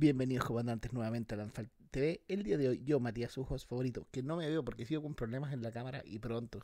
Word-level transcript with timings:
Bienvenidos 0.00 0.44
comandantes 0.44 0.92
nuevamente 0.92 1.34
a 1.34 1.38
Lanfal 1.38 1.68
TV. 1.90 2.22
El 2.28 2.44
día 2.44 2.56
de 2.56 2.68
hoy 2.68 2.84
yo, 2.84 3.00
Matías 3.00 3.36
Ujos, 3.36 3.66
favorito, 3.66 4.06
que 4.12 4.22
no 4.22 4.36
me 4.36 4.48
veo 4.48 4.64
porque 4.64 4.86
sigo 4.86 5.02
con 5.02 5.16
problemas 5.16 5.52
en 5.52 5.60
la 5.60 5.72
cámara 5.72 6.02
y 6.04 6.20
pronto 6.20 6.62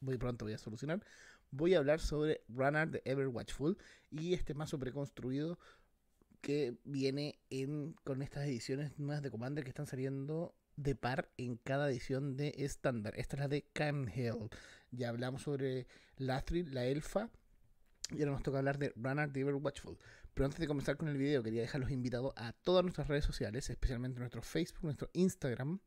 muy 0.00 0.18
pronto 0.18 0.44
voy 0.44 0.54
a 0.54 0.58
solucionar. 0.58 1.00
Voy 1.52 1.74
a 1.74 1.78
hablar 1.78 2.00
sobre 2.00 2.40
Runner 2.48 2.90
de 2.90 3.00
Ever 3.04 3.28
Watchful 3.28 3.78
y 4.10 4.34
este 4.34 4.54
mazo 4.54 4.76
preconstruido 4.80 5.56
que 6.40 6.76
viene 6.82 7.38
en, 7.48 7.94
con 8.02 8.22
estas 8.22 8.44
ediciones 8.48 8.98
nuevas 8.98 9.22
de 9.22 9.30
Commander 9.30 9.62
que 9.62 9.70
están 9.70 9.86
saliendo 9.86 10.52
de 10.74 10.96
par 10.96 11.28
en 11.36 11.58
cada 11.58 11.88
edición 11.88 12.36
de 12.36 12.54
estándar. 12.58 13.14
Esta 13.16 13.36
es 13.36 13.40
la 13.40 13.46
de 13.46 13.62
Camhill. 13.72 14.50
Ya 14.90 15.10
hablamos 15.10 15.42
sobre 15.42 15.86
Lathrid, 16.16 16.66
la 16.72 16.86
elfa. 16.86 17.30
Y 18.10 18.18
ahora 18.18 18.32
nos 18.32 18.42
toca 18.42 18.58
hablar 18.58 18.78
de 18.78 18.92
Runner 18.96 19.30
de 19.30 19.40
Ever 19.42 19.54
Watchful. 19.54 19.96
Pero 20.34 20.46
antes 20.46 20.58
de 20.58 20.66
comenzar 20.66 20.96
con 20.96 21.08
el 21.08 21.16
video, 21.16 21.44
quería 21.44 21.62
dejarlos 21.62 21.92
invitados 21.92 22.32
a 22.36 22.52
todas 22.52 22.82
nuestras 22.82 23.06
redes 23.06 23.24
sociales, 23.24 23.70
especialmente 23.70 24.18
nuestro 24.18 24.42
Facebook, 24.42 24.82
nuestro 24.82 25.08
Instagram, 25.12 25.78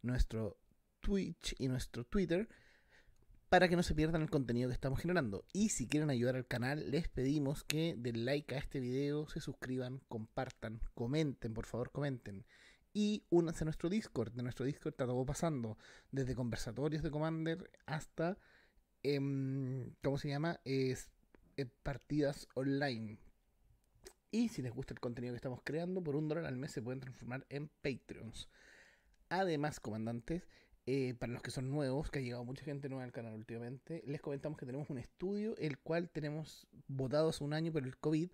nuestro 0.00 0.58
Twitch 1.00 1.54
y 1.58 1.68
nuestro 1.68 2.04
Twitter, 2.04 2.48
para 3.50 3.68
que 3.68 3.76
no 3.76 3.82
se 3.82 3.94
pierdan 3.94 4.22
el 4.22 4.30
contenido 4.30 4.70
que 4.70 4.74
estamos 4.74 5.00
generando. 5.00 5.44
Y 5.52 5.68
si 5.68 5.86
quieren 5.86 6.08
ayudar 6.08 6.36
al 6.36 6.46
canal, 6.46 6.90
les 6.90 7.08
pedimos 7.08 7.64
que 7.64 7.94
den 7.98 8.24
like 8.24 8.54
a 8.54 8.58
este 8.58 8.80
video, 8.80 9.28
se 9.28 9.40
suscriban, 9.40 10.00
compartan, 10.08 10.80
comenten, 10.94 11.52
por 11.52 11.66
favor, 11.66 11.92
comenten. 11.92 12.46
Y 12.94 13.24
únanse 13.28 13.64
a 13.64 13.66
nuestro 13.66 13.90
Discord. 13.90 14.32
De 14.32 14.42
nuestro 14.42 14.64
Discord 14.64 14.94
está 14.94 15.04
todo 15.04 15.26
pasando, 15.26 15.76
desde 16.10 16.34
conversatorios 16.34 17.02
de 17.02 17.10
Commander 17.10 17.70
hasta, 17.84 18.38
em, 19.02 19.92
¿cómo 20.02 20.16
se 20.16 20.28
llama? 20.30 20.60
Eh, 20.64 20.96
partidas 21.82 22.48
online 22.54 23.18
y 24.36 24.48
si 24.48 24.60
les 24.60 24.72
gusta 24.72 24.92
el 24.92 25.00
contenido 25.00 25.32
que 25.32 25.36
estamos 25.36 25.60
creando, 25.64 26.04
por 26.04 26.14
un 26.14 26.28
dólar 26.28 26.44
al 26.44 26.56
mes 26.56 26.70
se 26.70 26.82
pueden 26.82 27.00
transformar 27.00 27.46
en 27.48 27.68
Patreons. 27.80 28.50
Además, 29.30 29.80
comandantes, 29.80 30.46
eh, 30.84 31.14
para 31.14 31.32
los 31.32 31.40
que 31.40 31.50
son 31.50 31.70
nuevos, 31.70 32.10
que 32.10 32.18
ha 32.18 32.22
llegado 32.22 32.44
mucha 32.44 32.62
gente 32.62 32.90
nueva 32.90 33.04
al 33.04 33.12
canal 33.12 33.32
últimamente, 33.32 34.02
les 34.06 34.20
comentamos 34.20 34.58
que 34.58 34.66
tenemos 34.66 34.90
un 34.90 34.98
estudio, 34.98 35.56
el 35.56 35.78
cual 35.78 36.10
tenemos 36.10 36.66
votado 36.86 37.30
hace 37.30 37.44
un 37.44 37.54
año 37.54 37.72
por 37.72 37.82
el 37.82 37.96
COVID, 37.96 38.30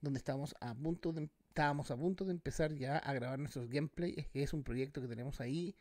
donde 0.00 0.16
estábamos 0.16 0.54
a 0.62 0.74
punto 0.74 1.12
de, 1.12 1.28
estábamos 1.48 1.90
a 1.90 1.98
punto 1.98 2.24
de 2.24 2.32
empezar 2.32 2.72
ya 2.72 2.96
a 2.96 3.12
grabar 3.12 3.38
nuestros 3.38 3.68
gameplays, 3.68 4.26
que 4.28 4.42
es 4.42 4.54
un 4.54 4.64
proyecto 4.64 5.02
que 5.02 5.08
tenemos 5.08 5.38
ahí 5.42 5.76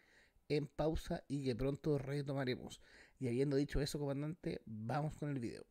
en 0.49 0.67
pausa 0.67 1.23
y 1.29 1.45
que 1.45 1.55
pronto 1.55 1.97
retomaremos. 1.97 2.81
Y 3.19 3.29
habiendo 3.29 3.55
dicho 3.55 3.79
eso, 3.79 3.99
comandante, 3.99 4.61
vamos 4.65 5.15
con 5.15 5.29
el 5.29 5.39
video. 5.39 5.70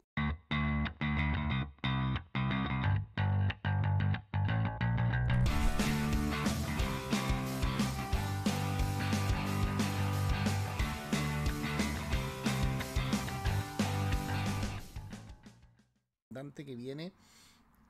Que 16.55 16.75
viene 16.75 17.13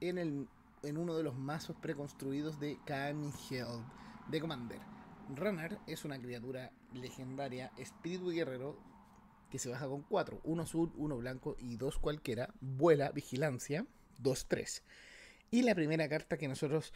en, 0.01 0.19
el, 0.19 0.48
en 0.83 0.98
uno 0.98 1.17
de 1.17 1.23
los 1.23 1.37
mazos 1.37 1.77
preconstruidos 1.77 2.59
de 2.59 2.79
Hell 2.87 3.84
de 4.29 4.41
Commander. 4.41 4.81
Runner 5.34 5.79
es 5.87 6.05
una 6.05 6.19
criatura 6.19 6.73
legendaria, 6.93 7.73
espíritu 7.78 8.31
guerrero, 8.31 8.78
que 9.51 9.59
se 9.59 9.69
baja 9.69 9.87
con 9.87 10.03
4, 10.03 10.41
uno 10.45 10.62
azul, 10.62 10.93
uno 10.97 11.17
blanco 11.17 11.56
y 11.59 11.77
dos 11.77 11.98
cualquiera, 11.98 12.53
vuela, 12.61 13.11
vigilancia, 13.11 13.87
2-3. 14.23 14.83
Y 15.51 15.62
la 15.62 15.75
primera 15.75 16.09
carta 16.09 16.37
que 16.37 16.48
nosotros 16.48 16.93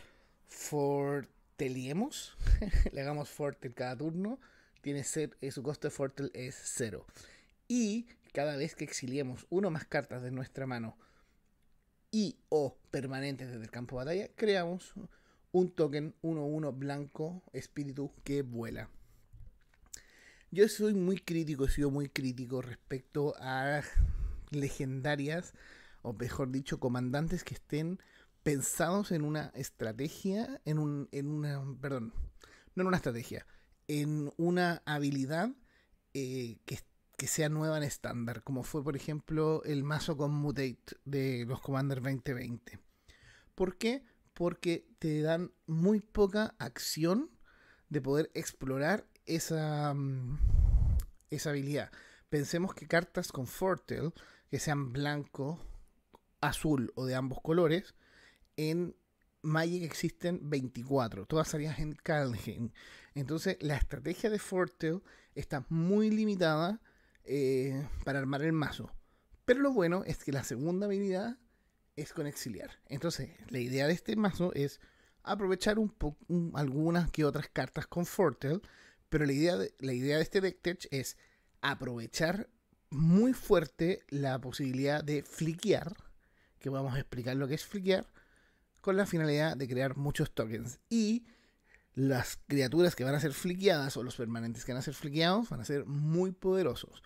forteliemos, 0.47 2.37
le 2.93 3.01
hagamos 3.01 3.29
fortel 3.29 3.75
cada 3.75 3.97
turno, 3.97 4.39
tiene 4.81 5.03
ser, 5.03 5.37
eh, 5.41 5.51
su 5.51 5.63
costo 5.63 5.89
de 5.89 5.93
fortel 5.93 6.31
es 6.35 6.57
0. 6.65 7.07
Y 7.69 8.07
cada 8.33 8.57
vez 8.57 8.75
que 8.75 8.85
exiliemos 8.85 9.47
uno 9.51 9.71
más 9.71 9.85
cartas 9.87 10.23
de 10.23 10.31
nuestra 10.31 10.67
mano 10.67 10.97
y 12.15 12.37
o 12.49 12.79
permanentes 12.93 13.49
desde 13.49 13.65
el 13.65 13.73
campo 13.73 13.99
de 13.99 14.05
batalla, 14.05 14.31
creamos 14.37 14.95
un 15.51 15.73
token 15.73 16.15
1-1 16.23 16.79
blanco 16.79 17.43
espíritu 17.53 18.13
que 18.23 18.43
vuela. 18.43 18.89
Yo 20.53 20.69
soy 20.69 20.95
muy 20.95 21.19
crítico, 21.19 21.65
he 21.65 21.71
sido 21.71 21.91
muy 21.91 22.09
crítico 22.09 22.63
respecto 22.63 23.35
a 23.41 23.83
legendarias, 24.51 25.55
o 26.03 26.13
mejor 26.13 26.53
dicho, 26.53 26.79
comandantes 26.79 27.43
que 27.43 27.55
estén 27.55 27.99
pensados 28.45 29.11
en 29.11 29.25
una 29.25 29.51
estrategia, 29.57 30.61
en, 30.65 30.79
un, 30.79 31.09
en 31.11 31.27
una, 31.27 31.61
perdón, 31.81 32.13
no 32.77 32.83
en 32.83 32.87
una 32.87 32.99
estrategia, 32.99 33.45
en 33.89 34.33
una 34.37 34.83
habilidad 34.87 35.51
eh, 36.13 36.59
que 36.65 36.79
que 37.17 37.27
sea 37.27 37.49
nueva 37.49 37.77
en 37.77 37.83
estándar, 37.83 38.43
como 38.43 38.63
fue 38.63 38.83
por 38.83 38.97
ejemplo 38.97 39.63
el 39.65 39.85
mazo 39.85 40.17
con 40.17 40.33
Mutate 40.33 40.97
de 41.05 41.45
los 41.47 41.61
Commander 41.61 42.03
2020. 42.03 42.79
¿Por 43.55 43.77
qué? 43.77 44.05
Porque 44.33 44.89
te 44.99 45.23
dan 45.23 45.53
muy 45.67 46.01
poca 46.01 46.55
acción 46.59 47.31
de 47.89 48.01
poder 48.01 48.31
explorar 48.35 49.07
esa, 49.27 49.95
mm, 49.95 50.39
esa 51.31 51.51
habilidad. 51.51 51.93
Pensemos 52.29 52.75
que 52.75 52.89
cartas 52.89 53.31
con 53.31 53.47
Fortel, 53.47 54.13
que 54.51 54.59
sean 54.59 54.93
blanco, 54.93 55.61
azul 56.41 56.93
o 56.97 57.07
de 57.07 57.15
ambos 57.15 57.41
colores, 57.41 57.95
en 58.57 58.97
Magic 59.43 59.83
existen 59.83 60.41
24, 60.43 61.27
todas 61.27 61.49
salidas 61.49 61.79
en 61.79 61.95
Kalheim. 61.95 62.71
Entonces 63.15 63.57
la 63.61 63.77
estrategia 63.77 64.31
de 64.31 64.39
Fortel 64.39 65.03
está 65.35 65.65
muy 65.69 66.11
limitada 66.11 66.81
eh, 67.25 67.87
para 68.05 68.19
armar 68.19 68.43
el 68.43 68.53
mazo. 68.53 68.91
Pero 69.45 69.61
lo 69.61 69.73
bueno 69.73 70.05
es 70.07 70.25
que 70.25 70.33
la 70.33 70.45
segunda 70.45 70.87
habilidad 70.87 71.39
es 71.97 72.13
con 72.13 72.27
exiliar. 72.27 72.71
Entonces, 72.89 73.31
la 73.49 73.59
idea 73.59 73.87
de 73.87 73.93
este 73.93 74.17
mazo 74.17 74.53
es 74.55 74.81
aprovechar 75.23 75.79
un 75.79 76.53
algunas 76.55 77.11
que 77.11 77.25
otras 77.25 77.49
cartas 77.49 77.87
con 77.87 78.07
Fortel, 78.07 78.63
pero 79.09 79.27
la 79.27 79.33
idea 79.33 79.57
de, 79.57 79.75
la 79.79 79.93
idea 79.93 80.17
de 80.17 80.23
este 80.23 80.41
deck 80.41 80.61
tech 80.61 80.89
es 80.91 81.17
aprovechar 81.61 82.49
muy 82.91 83.33
fuerte 83.33 84.05
la 84.09 84.41
posibilidad 84.41 85.03
de 85.03 85.23
fliquear, 85.23 85.97
que 86.59 86.69
vamos 86.69 86.95
a 86.95 87.01
explicar 87.01 87.37
lo 87.37 87.49
que 87.49 87.55
es 87.55 87.65
fliquear, 87.65 88.07
con 88.81 88.97
la 88.97 89.07
finalidad 89.07 89.57
de 89.57 89.69
crear 89.69 89.97
muchos 89.97 90.35
tokens. 90.35 90.79
Y 90.91 91.27
las 91.95 92.39
criaturas 92.47 92.95
que 92.95 93.05
van 93.05 93.15
a 93.15 93.21
ser 93.21 93.33
fliqueadas 93.33 93.97
o 93.97 94.03
los 94.03 94.17
permanentes 94.17 94.65
que 94.65 94.73
van 94.73 94.81
a 94.81 94.83
ser 94.83 94.95
fliqueados 94.95 95.49
van 95.49 95.61
a 95.61 95.65
ser 95.65 95.87
muy 95.87 96.33
poderosos. 96.33 97.03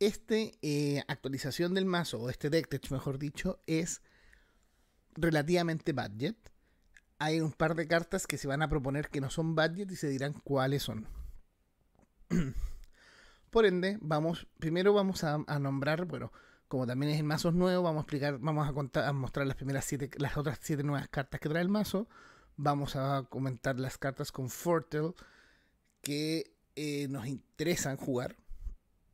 Esta 0.00 0.34
eh, 0.34 1.04
actualización 1.06 1.74
del 1.74 1.84
mazo, 1.84 2.20
o 2.20 2.30
este 2.30 2.50
deck 2.50 2.90
mejor 2.90 3.18
dicho, 3.18 3.60
es 3.66 4.02
relativamente 5.14 5.92
budget. 5.92 6.36
Hay 7.18 7.40
un 7.40 7.52
par 7.52 7.76
de 7.76 7.86
cartas 7.86 8.26
que 8.26 8.38
se 8.38 8.48
van 8.48 8.62
a 8.62 8.68
proponer 8.68 9.08
que 9.08 9.20
no 9.20 9.30
son 9.30 9.54
budget 9.54 9.90
y 9.92 9.96
se 9.96 10.08
dirán 10.08 10.32
cuáles 10.32 10.82
son. 10.82 11.06
Por 13.50 13.66
ende, 13.66 13.98
vamos, 14.00 14.48
primero 14.58 14.92
vamos 14.92 15.22
a, 15.22 15.38
nombrar, 15.60 16.06
bueno, 16.06 16.32
como 16.66 16.86
también 16.86 17.12
es 17.12 17.18
el 17.18 17.24
mazo 17.24 17.52
nuevo, 17.52 17.84
vamos 17.84 18.00
a 18.00 18.02
explicar, 18.02 18.38
vamos 18.40 18.68
a 18.68 19.12
mostrar 19.12 19.46
las 19.46 19.56
primeras 19.56 19.84
siete, 19.84 20.10
las 20.18 20.36
otras 20.36 20.58
siete 20.60 20.82
nuevas 20.82 21.08
cartas 21.08 21.40
que 21.40 21.48
trae 21.48 21.62
el 21.62 21.68
mazo 21.68 22.08
vamos 22.62 22.94
a 22.94 23.24
comentar 23.28 23.80
las 23.80 23.96
cartas 23.96 24.32
con 24.32 24.50
Fortel 24.50 25.14
que 26.02 26.54
eh, 26.76 27.08
nos 27.08 27.26
interesan 27.26 27.96
jugar. 27.96 28.36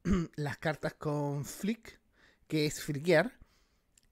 las 0.36 0.58
cartas 0.58 0.94
con 0.94 1.44
Flick, 1.44 2.00
que 2.46 2.66
es 2.66 2.82
fliquear. 2.82 3.32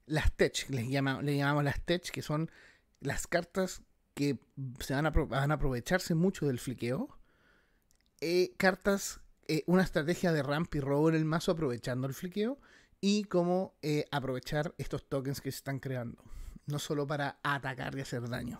Las 0.05 0.31
Tech, 0.33 0.69
les 0.69 0.85
le 0.87 1.37
llamamos 1.37 1.63
las 1.63 1.83
Tech, 1.83 2.11
que 2.11 2.21
son 2.21 2.51
las 2.99 3.25
cartas 3.25 3.81
que 4.13 4.37
se 4.79 4.93
van 4.93 5.07
a, 5.07 5.53
aprovecharse 5.53 6.13
mucho 6.13 6.45
del 6.45 6.59
fliqueo. 6.59 7.17
Eh, 8.21 8.53
cartas, 8.57 9.19
eh, 9.47 9.63
una 9.65 9.83
estrategia 9.83 10.31
de 10.31 10.43
ramp 10.43 10.73
y 10.75 10.79
robo 10.79 11.09
en 11.09 11.15
el 11.15 11.25
mazo 11.25 11.51
aprovechando 11.51 12.07
el 12.07 12.13
fliqueo. 12.13 12.59
Y 13.01 13.25
cómo 13.25 13.75
aprovechar 14.11 14.73
estos 14.77 15.07
tokens 15.07 15.41
que 15.41 15.51
se 15.51 15.57
están 15.57 15.79
creando. 15.79 16.23
No 16.65 16.79
solo 16.79 17.05
para 17.05 17.39
atacar 17.43 17.95
y 17.95 18.01
hacer 18.01 18.27
daño. 18.29 18.59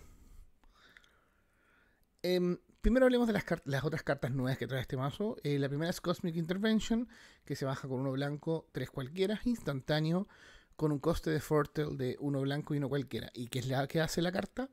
Em, 2.21 2.57
primero 2.85 3.07
hablemos 3.07 3.25
de 3.25 3.33
las, 3.33 3.83
otras 3.83 4.03
cartas 4.03 4.29
nuevas 4.29 4.59
que 4.59 4.67
trae 4.67 4.79
este 4.79 4.95
mazo. 4.95 5.37
Eh, 5.41 5.57
la 5.57 5.67
primera 5.67 5.89
es 5.89 5.99
Cosmic 6.01 6.35
Intervention, 6.35 7.09
que 7.43 7.55
se 7.55 7.65
baja 7.65 7.87
con 7.87 7.99
uno 7.99 8.11
blanco, 8.11 8.67
tres 8.73 8.91
cualquiera, 8.91 9.41
instantáneo, 9.43 10.27
con 10.75 10.91
un 10.91 10.99
coste 10.99 11.31
de 11.31 11.39
Fortel 11.39 11.97
de 11.97 12.15
uno 12.19 12.41
blanco 12.41 12.75
y 12.75 12.77
uno 12.77 12.87
cualquiera. 12.87 13.31
¿Y 13.33 13.47
qué 13.47 13.57
es 13.57 13.67
la 13.69 13.87
que 13.87 14.01
hace 14.01 14.21
la 14.21 14.31
carta? 14.31 14.69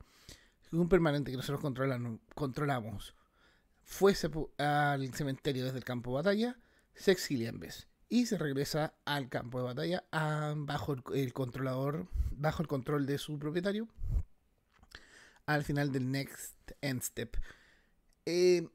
Un 0.71 0.89
permanente 0.89 1.31
que 1.31 1.37
nosotros 1.37 1.59
controlamos. 2.35 3.15
Fuese 3.81 4.29
al 4.59 5.11
cementerio 5.15 5.65
desde 5.65 5.79
el 5.79 5.83
campo 5.83 6.11
de 6.11 6.15
batalla, 6.17 6.59
se 6.93 7.13
exilia 7.13 7.49
en 7.49 7.59
vez. 7.59 7.87
Y 8.09 8.27
se 8.27 8.37
regresa 8.37 8.93
al 9.05 9.27
campo 9.27 9.57
de 9.57 9.65
batalla 9.65 10.03
bajo 10.55 10.95
el 11.15 11.33
controlador, 11.33 12.05
bajo 12.29 12.61
el 12.61 12.67
control 12.67 13.07
de 13.07 13.17
su 13.17 13.39
propietario 13.39 13.87
al 15.47 15.63
final 15.63 15.91
del 15.91 16.11
Next 16.11 16.73
End 16.79 17.01
Step. 17.01 17.37
Eh, 18.25 18.67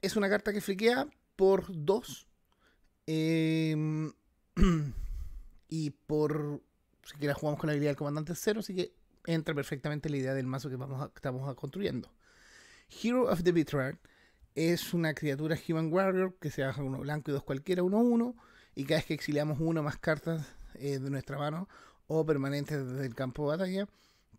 es 0.00 0.16
una 0.16 0.28
carta 0.28 0.52
que 0.52 0.60
fliquea 0.60 1.06
por 1.36 1.64
2. 1.68 2.26
Em, 3.06 4.12
y 5.68 5.90
por. 5.90 6.60
Si 7.04 7.26
la 7.26 7.34
jugamos 7.34 7.58
con 7.58 7.68
la 7.68 7.72
habilidad 7.72 7.90
del 7.90 7.96
comandante 7.96 8.34
0, 8.34 8.60
así 8.60 8.74
que 8.74 8.92
entra 9.26 9.54
perfectamente 9.54 10.08
la 10.08 10.16
idea 10.16 10.34
del 10.34 10.46
mazo 10.46 10.68
que 10.70 10.76
vamos 10.76 11.10
estamos 11.14 11.54
construyendo. 11.56 12.10
Hero 13.02 13.30
of 13.30 13.42
the 13.42 13.52
Betrayed 13.52 13.96
es 14.54 14.94
una 14.94 15.14
criatura 15.14 15.56
Human 15.68 15.92
Warrior 15.92 16.36
que 16.40 16.50
se 16.50 16.62
baja 16.62 16.82
uno 16.82 16.98
blanco 16.98 17.30
y 17.30 17.34
dos 17.34 17.42
cualquiera, 17.42 17.82
uno 17.82 17.98
uno. 17.98 18.36
Y 18.74 18.84
cada 18.84 18.98
vez 18.98 19.06
que 19.06 19.14
exiliamos 19.14 19.58
uno 19.60 19.82
más 19.82 19.98
cartas 19.98 20.46
eh, 20.74 20.98
de 20.98 21.10
nuestra 21.10 21.38
mano 21.38 21.68
o 22.06 22.24
permanentes 22.24 22.86
desde 22.86 23.06
el 23.06 23.14
campo 23.14 23.50
de 23.50 23.58
batalla, 23.58 23.88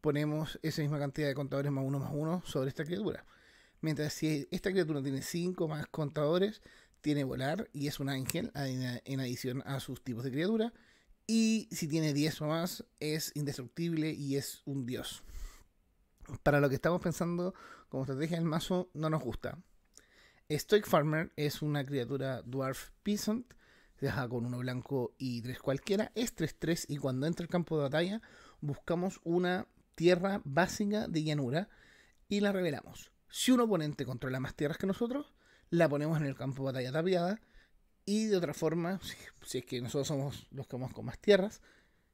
ponemos 0.01 0.59
esa 0.61 0.81
misma 0.81 0.99
cantidad 0.99 1.27
de 1.27 1.35
contadores 1.35 1.71
más 1.71 1.83
uno 1.85 1.99
más 1.99 2.11
uno 2.13 2.41
sobre 2.45 2.69
esta 2.69 2.85
criatura. 2.85 3.25
Mientras 3.81 4.13
si 4.13 4.47
esta 4.51 4.71
criatura 4.71 5.01
tiene 5.01 5.21
5 5.21 5.67
más 5.67 5.87
contadores, 5.87 6.61
tiene 7.01 7.23
volar 7.23 7.69
y 7.73 7.87
es 7.87 7.99
un 7.99 8.09
ángel 8.09 8.51
en 8.55 9.19
adición 9.19 9.63
a 9.65 9.79
sus 9.79 10.03
tipos 10.03 10.23
de 10.23 10.31
criatura. 10.31 10.71
Y 11.27 11.67
si 11.71 11.87
tiene 11.87 12.13
10 12.13 12.41
o 12.41 12.47
más, 12.47 12.85
es 12.99 13.31
indestructible 13.35 14.11
y 14.11 14.35
es 14.35 14.61
un 14.65 14.85
dios. 14.85 15.23
Para 16.43 16.59
lo 16.59 16.69
que 16.69 16.75
estamos 16.75 17.01
pensando 17.01 17.53
como 17.89 18.03
estrategia 18.03 18.37
del 18.37 18.45
mazo, 18.45 18.89
no 18.93 19.09
nos 19.09 19.23
gusta. 19.23 19.57
Stoic 20.49 20.85
Farmer 20.85 21.31
es 21.35 21.61
una 21.61 21.85
criatura 21.85 22.41
Dwarf 22.43 22.89
Peasant. 23.03 23.53
Se 23.99 24.07
deja 24.07 24.27
con 24.27 24.45
uno 24.45 24.59
blanco 24.59 25.15
y 25.17 25.41
tres 25.41 25.59
cualquiera. 25.59 26.11
Es 26.15 26.35
3-3 26.35 26.85
y 26.87 26.97
cuando 26.97 27.25
entra 27.25 27.43
el 27.43 27.49
campo 27.49 27.77
de 27.77 27.83
batalla 27.83 28.21
buscamos 28.59 29.19
una 29.23 29.67
tierra 29.95 30.41
básica 30.43 31.07
de 31.07 31.23
llanura 31.23 31.69
y 32.27 32.39
la 32.39 32.51
revelamos. 32.51 33.11
Si 33.31 33.51
un 33.51 33.61
oponente 33.61 34.05
controla 34.05 34.39
más 34.39 34.55
tierras 34.55 34.77
que 34.77 34.85
nosotros, 34.85 35.33
la 35.69 35.87
ponemos 35.87 36.17
en 36.19 36.25
el 36.25 36.35
campo 36.35 36.63
de 36.63 36.73
batalla 36.73 36.91
tapiada. 36.91 37.41
Y 38.05 38.25
de 38.25 38.37
otra 38.37 38.53
forma, 38.53 38.99
si, 39.45 39.59
es 39.59 39.65
que 39.65 39.81
nosotros 39.81 40.07
somos 40.07 40.47
los 40.51 40.67
que 40.67 40.75
vamos 40.75 40.93
con 40.93 41.05
más 41.05 41.17
tierras, 41.17 41.61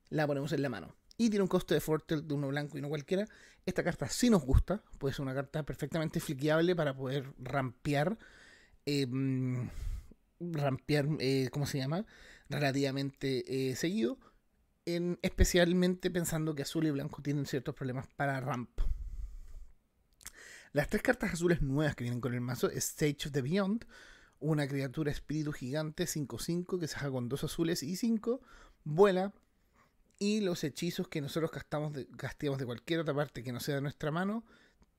la 0.10 0.28
ponemos 0.28 0.54
en 0.54 0.62
la 0.62 0.70
mano. 0.70 0.96
Y 1.18 1.30
tiene 1.30 1.42
un 1.42 1.50
coste 1.50 1.74
de 1.74 1.82
Fortel 1.82 2.28
de 2.28 2.34
uno 2.36 2.48
blanco 2.50 2.78
y 2.78 2.82
no 2.82 2.90
cualquiera. 2.90 3.28
Esta 3.66 3.84
carta 3.84 4.08
sí 4.08 4.30
nos 4.30 4.46
gusta, 4.46 4.84
puede 5.00 5.14
ser 5.16 5.24
una 5.24 5.34
carta 5.34 5.64
perfectamente 5.64 6.20
fliqueable 6.20 6.76
para 6.76 6.96
poder 6.96 7.34
rampear. 7.40 8.18
Em, 8.86 9.70
rampear, 10.40 11.08
eh, 11.20 11.50
¿cómo 11.52 11.66
se 11.66 11.80
llama? 11.80 12.06
Relativamente 12.50 13.72
eh, 13.72 13.76
seguido. 13.76 14.20
En, 14.86 15.18
especialmente 15.24 16.12
pensando 16.12 16.54
que 16.54 16.62
azul 16.62 16.86
y 16.86 16.92
blanco 16.92 17.22
tienen 17.24 17.48
ciertos 17.48 17.74
problemas 17.74 18.08
para 18.16 18.40
ramp. 18.40 18.80
Las 20.78 20.90
tres 20.90 21.02
cartas 21.02 21.34
azules 21.34 21.64
nuevas 21.64 21.96
que 21.96 22.04
vienen 22.04 22.22
con 22.22 22.36
el 22.36 22.40
mazo 22.40 22.70
es 22.70 22.90
Stage 22.90 23.30
of 23.30 23.32
the 23.32 23.42
Beyond, 23.42 23.88
una 24.40 24.68
criatura 24.68 25.10
espíritu 25.10 25.52
gigante 25.52 26.06
5-5 26.06 26.80
que 26.80 26.88
se 26.88 27.00
con 27.10 27.30
dos 27.30 27.44
azules 27.44 27.82
y 27.82 27.96
5, 27.96 28.40
vuela, 28.84 29.34
y 30.20 30.42
los 30.42 30.64
hechizos 30.64 31.08
que 31.08 31.20
nosotros 31.20 31.50
gastamos 31.50 31.94
de, 31.94 32.06
de 32.06 32.66
cualquier 32.68 33.00
otra 33.00 33.16
parte 33.16 33.42
que 33.42 33.52
no 33.52 33.60
sea 33.60 33.74
de 33.74 33.82
nuestra 33.82 34.12
mano 34.12 34.46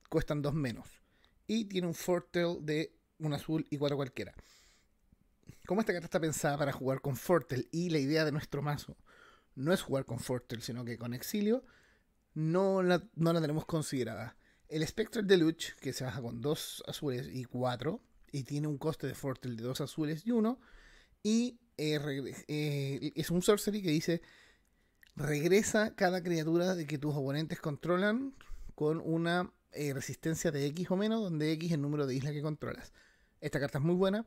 cuestan 0.09 0.43
dos 0.43 0.53
menos. 0.53 0.89
Y 1.47 1.67
tiene 1.67 1.87
un 1.87 1.95
Fortel 1.95 2.57
de 2.63 2.99
un 3.21 3.33
azul 3.33 3.65
y 3.71 3.79
cuatro 3.79 3.97
cualquiera. 3.97 4.35
Como 5.65 5.81
esta 5.81 5.93
carta 5.93 6.07
está 6.07 6.19
pensada 6.19 6.59
para 6.59 6.73
jugar 6.73 7.01
con 7.01 7.15
Fortel 7.15 7.69
y 7.71 7.91
la 7.91 8.01
idea 8.01 8.25
de 8.25 8.33
nuestro 8.33 8.63
mazo 8.63 8.97
no 9.55 9.73
es 9.73 9.83
jugar 9.83 10.07
con 10.07 10.19
Fortel, 10.19 10.61
sino 10.61 10.85
que 10.85 10.99
con 10.99 11.15
Exilio, 11.15 11.63
no 12.35 12.83
la, 12.83 13.01
no 13.15 13.33
la 13.33 13.41
tenemos 13.41 13.65
considerada. 13.65 14.38
El 14.69 14.87
Spectral 14.87 15.27
Deluge, 15.27 15.75
que 15.81 15.93
se 15.93 16.05
baja 16.05 16.21
con 16.21 16.41
dos 16.41 16.83
azules 16.87 17.29
y 17.33 17.45
cuatro, 17.45 18.01
y 18.31 18.45
tiene 18.45 18.67
un 18.67 18.79
coste 18.79 19.07
de 19.07 19.15
Fortel 19.15 19.57
de 19.57 19.63
dos 19.63 19.81
azules 19.81 20.27
y 20.27 20.31
uno, 20.31 20.61
y 21.23 21.59
eh, 21.79 21.99
eh, 22.49 23.13
es 23.15 23.31
un 23.31 23.43
sorcery 23.43 23.83
que 23.83 23.91
dice 23.91 24.21
regresa 25.19 25.95
cada 25.95 26.23
criatura 26.23 26.75
de 26.75 26.87
que 26.87 26.99
tus 26.99 27.15
oponentes 27.15 27.61
controlan 27.61 28.35
con 28.75 29.01
una 29.05 29.53
eh, 29.73 29.93
resistencia 29.93 30.51
de 30.51 30.67
X 30.67 30.91
o 30.91 30.97
menos, 30.97 31.23
donde 31.23 31.53
X 31.53 31.71
es 31.71 31.75
el 31.75 31.83
número 31.83 32.07
de 32.07 32.15
islas 32.15 32.33
que 32.33 32.43
controlas. 32.43 32.93
Esta 33.41 33.61
carta 33.61 33.79
es 33.79 33.85
muy 33.85 33.97
buena. 33.97 34.27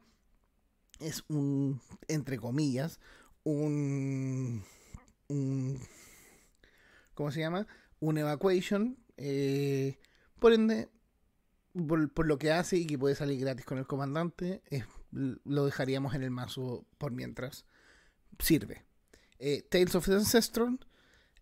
Es 0.99 1.23
un, 1.29 1.81
entre 2.07 2.37
comillas, 2.37 2.99
un, 3.43 4.63
un 5.29 5.79
¿cómo 7.13 7.31
se 7.31 7.39
llama? 7.39 7.65
Un 7.99 8.17
evacuation 8.17 8.97
eh, 9.17 9.97
por 10.41 10.53
ende, 10.53 10.89
por, 12.15 12.25
lo 12.25 12.39
que 12.39 12.51
hace 12.51 12.75
y 12.75 12.87
que 12.87 12.97
puede 12.97 13.13
salir 13.13 13.39
gratis 13.39 13.63
con 13.63 13.77
el 13.77 13.85
comandante, 13.85 14.63
lo 15.11 15.65
dejaríamos 15.65 16.15
en 16.15 16.23
el 16.23 16.31
mazo 16.31 16.87
por 16.97 17.11
mientras. 17.11 17.65
Sirve. 18.39 18.83
Eh, 19.37 19.61
Tales 19.69 19.93
of 19.93 20.07
the 20.07 20.15
Ancestral 20.15 20.79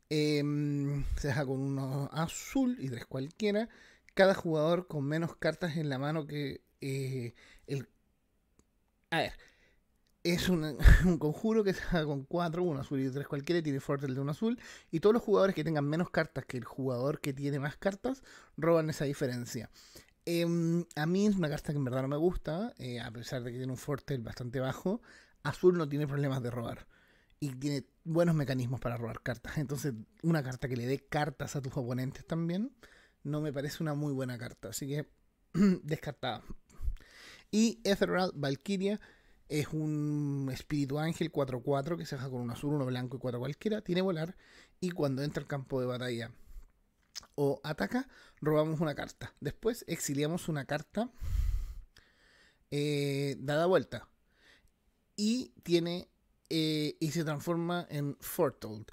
em, 0.09 1.05
se 1.15 1.29
deja 1.29 1.45
con 1.45 1.61
uno 1.61 2.09
azul 2.11 2.75
y 2.77 2.89
tres 2.89 3.05
cualquiera. 3.05 3.69
Cada 4.15 4.35
jugador 4.35 4.87
con 4.87 5.05
menos 5.05 5.33
cartas 5.37 5.77
en 5.77 5.87
la 5.87 5.97
mano 5.97 6.27
que 6.27 6.61
eh, 6.81 7.35
el. 7.67 7.87
A 9.11 9.19
ver, 9.19 9.33
es 10.31 10.49
un, 10.49 10.77
conjuro 11.17 11.63
que 11.63 11.73
se 11.73 11.83
haga 11.83 12.05
con 12.05 12.23
4, 12.23 12.63
uno 12.63 12.81
azul 12.81 12.99
y 12.99 13.09
tres 13.09 13.27
cualquiera, 13.27 13.59
y 13.59 13.63
tiene 13.63 13.79
Fortel 13.79 14.15
de 14.15 14.21
un 14.21 14.29
azul. 14.29 14.59
Y 14.91 14.99
todos 14.99 15.13
los 15.13 15.23
jugadores 15.23 15.55
que 15.55 15.63
tengan 15.63 15.85
menos 15.85 16.09
cartas 16.09 16.45
que 16.45 16.57
el 16.57 16.65
jugador 16.65 17.19
que 17.21 17.33
tiene 17.33 17.59
más 17.59 17.77
cartas, 17.77 18.23
roban 18.57 18.89
esa 18.89 19.05
diferencia. 19.05 19.69
Em, 20.25 20.85
a 20.95 21.05
mí 21.05 21.25
es 21.25 21.35
una 21.35 21.49
carta 21.49 21.71
que 21.71 21.77
en 21.77 21.85
verdad 21.85 22.03
no 22.03 22.07
me 22.07 22.17
gusta, 22.17 22.73
eh, 22.77 22.99
a 22.99 23.09
pesar 23.11 23.43
de 23.43 23.51
que 23.51 23.57
tiene 23.57 23.71
un 23.71 23.77
Fortel 23.77 24.21
bastante 24.21 24.59
bajo. 24.59 25.01
Azul 25.43 25.77
no 25.77 25.87
tiene 25.87 26.07
problemas 26.07 26.43
de 26.43 26.51
robar. 26.51 26.87
Y 27.39 27.51
tiene 27.55 27.85
buenos 28.03 28.35
mecanismos 28.35 28.81
para 28.81 28.97
robar 28.97 29.21
cartas. 29.21 29.57
Entonces, 29.57 29.93
una 30.23 30.43
carta 30.43 30.67
que 30.67 30.75
le 30.75 30.85
dé 30.85 30.99
cartas 30.99 31.55
a 31.55 31.61
tus 31.61 31.75
oponentes 31.77 32.25
también, 32.27 32.73
no 33.23 33.41
me 33.41 33.53
parece 33.53 33.81
una 33.81 33.93
muy 33.93 34.13
buena 34.13 34.37
carta. 34.37 34.69
Así 34.69 34.87
que, 34.87 35.09
descartada. 35.83 36.43
Y 37.51 37.79
Ethereal 37.83 38.31
Valkyria 38.35 38.99
es 39.49 39.67
un 39.69 40.49
espíritu 40.53 40.99
ángel 40.99 41.31
4-4 41.31 41.97
que 41.97 42.05
se 42.05 42.15
deja 42.15 42.29
con 42.29 42.41
un 42.41 42.51
azul, 42.51 42.75
uno 42.75 42.85
blanco 42.85 43.17
y 43.17 43.19
4 43.19 43.39
cualquiera. 43.39 43.81
Tiene 43.81 44.01
volar. 44.01 44.37
Y 44.79 44.91
cuando 44.91 45.23
entra 45.23 45.41
al 45.41 45.47
campo 45.47 45.81
de 45.81 45.87
batalla 45.87 46.31
o 47.35 47.59
ataca, 47.63 48.07
robamos 48.39 48.79
una 48.79 48.93
carta. 48.93 49.33
Después 49.41 49.83
exiliamos 49.87 50.47
una 50.47 50.65
carta 50.65 51.11
eh, 52.69 53.35
dada 53.39 53.65
vuelta. 53.65 54.07
Y 55.15 55.51
tiene. 55.63 56.07
Eh, 56.51 56.95
y 56.99 57.11
se 57.11 57.23
transforma 57.23 57.87
en 57.89 58.18
Fortold. 58.19 58.85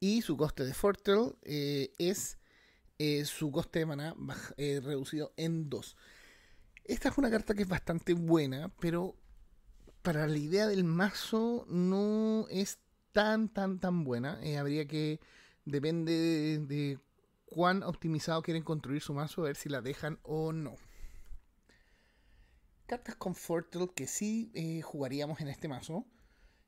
Y 0.00 0.22
su 0.22 0.36
coste 0.36 0.64
de 0.64 0.74
Fortold 0.74 1.36
eh, 1.42 1.92
es 1.98 2.36
su 3.24 3.50
coste 3.50 3.78
de 3.78 3.86
maná 3.86 4.14
reducido 4.56 5.32
en 5.36 5.70
2. 5.70 5.96
Esta 6.84 7.08
es 7.08 7.18
una 7.18 7.30
carta 7.30 7.54
que 7.54 7.62
es 7.62 7.68
bastante 7.68 8.12
buena, 8.12 8.68
pero 8.80 9.16
para 10.02 10.26
la 10.26 10.38
idea 10.38 10.66
del 10.66 10.84
mazo 10.84 11.66
no 11.68 12.46
es 12.48 12.78
tan, 13.12 13.48
tan, 13.48 13.80
tan 13.80 14.04
buena. 14.04 14.38
Eh, 14.42 14.56
habría 14.56 14.86
que, 14.86 15.20
depende 15.64 16.58
de, 16.58 16.98
cuán 17.46 17.82
optimizado 17.82 18.42
quieren 18.42 18.62
construir 18.62 19.02
su 19.02 19.14
mazo, 19.14 19.42
a 19.42 19.46
ver 19.46 19.56
si 19.56 19.68
la 19.68 19.82
dejan 19.82 20.18
o 20.22 20.52
no. 20.52 20.76
Cartas 22.86 23.14
Comfortable 23.16 23.90
que 23.94 24.06
sí 24.06 24.50
eh, 24.54 24.82
jugaríamos 24.82 25.40
en 25.40 25.48
este 25.48 25.68
mazo. 25.68 26.06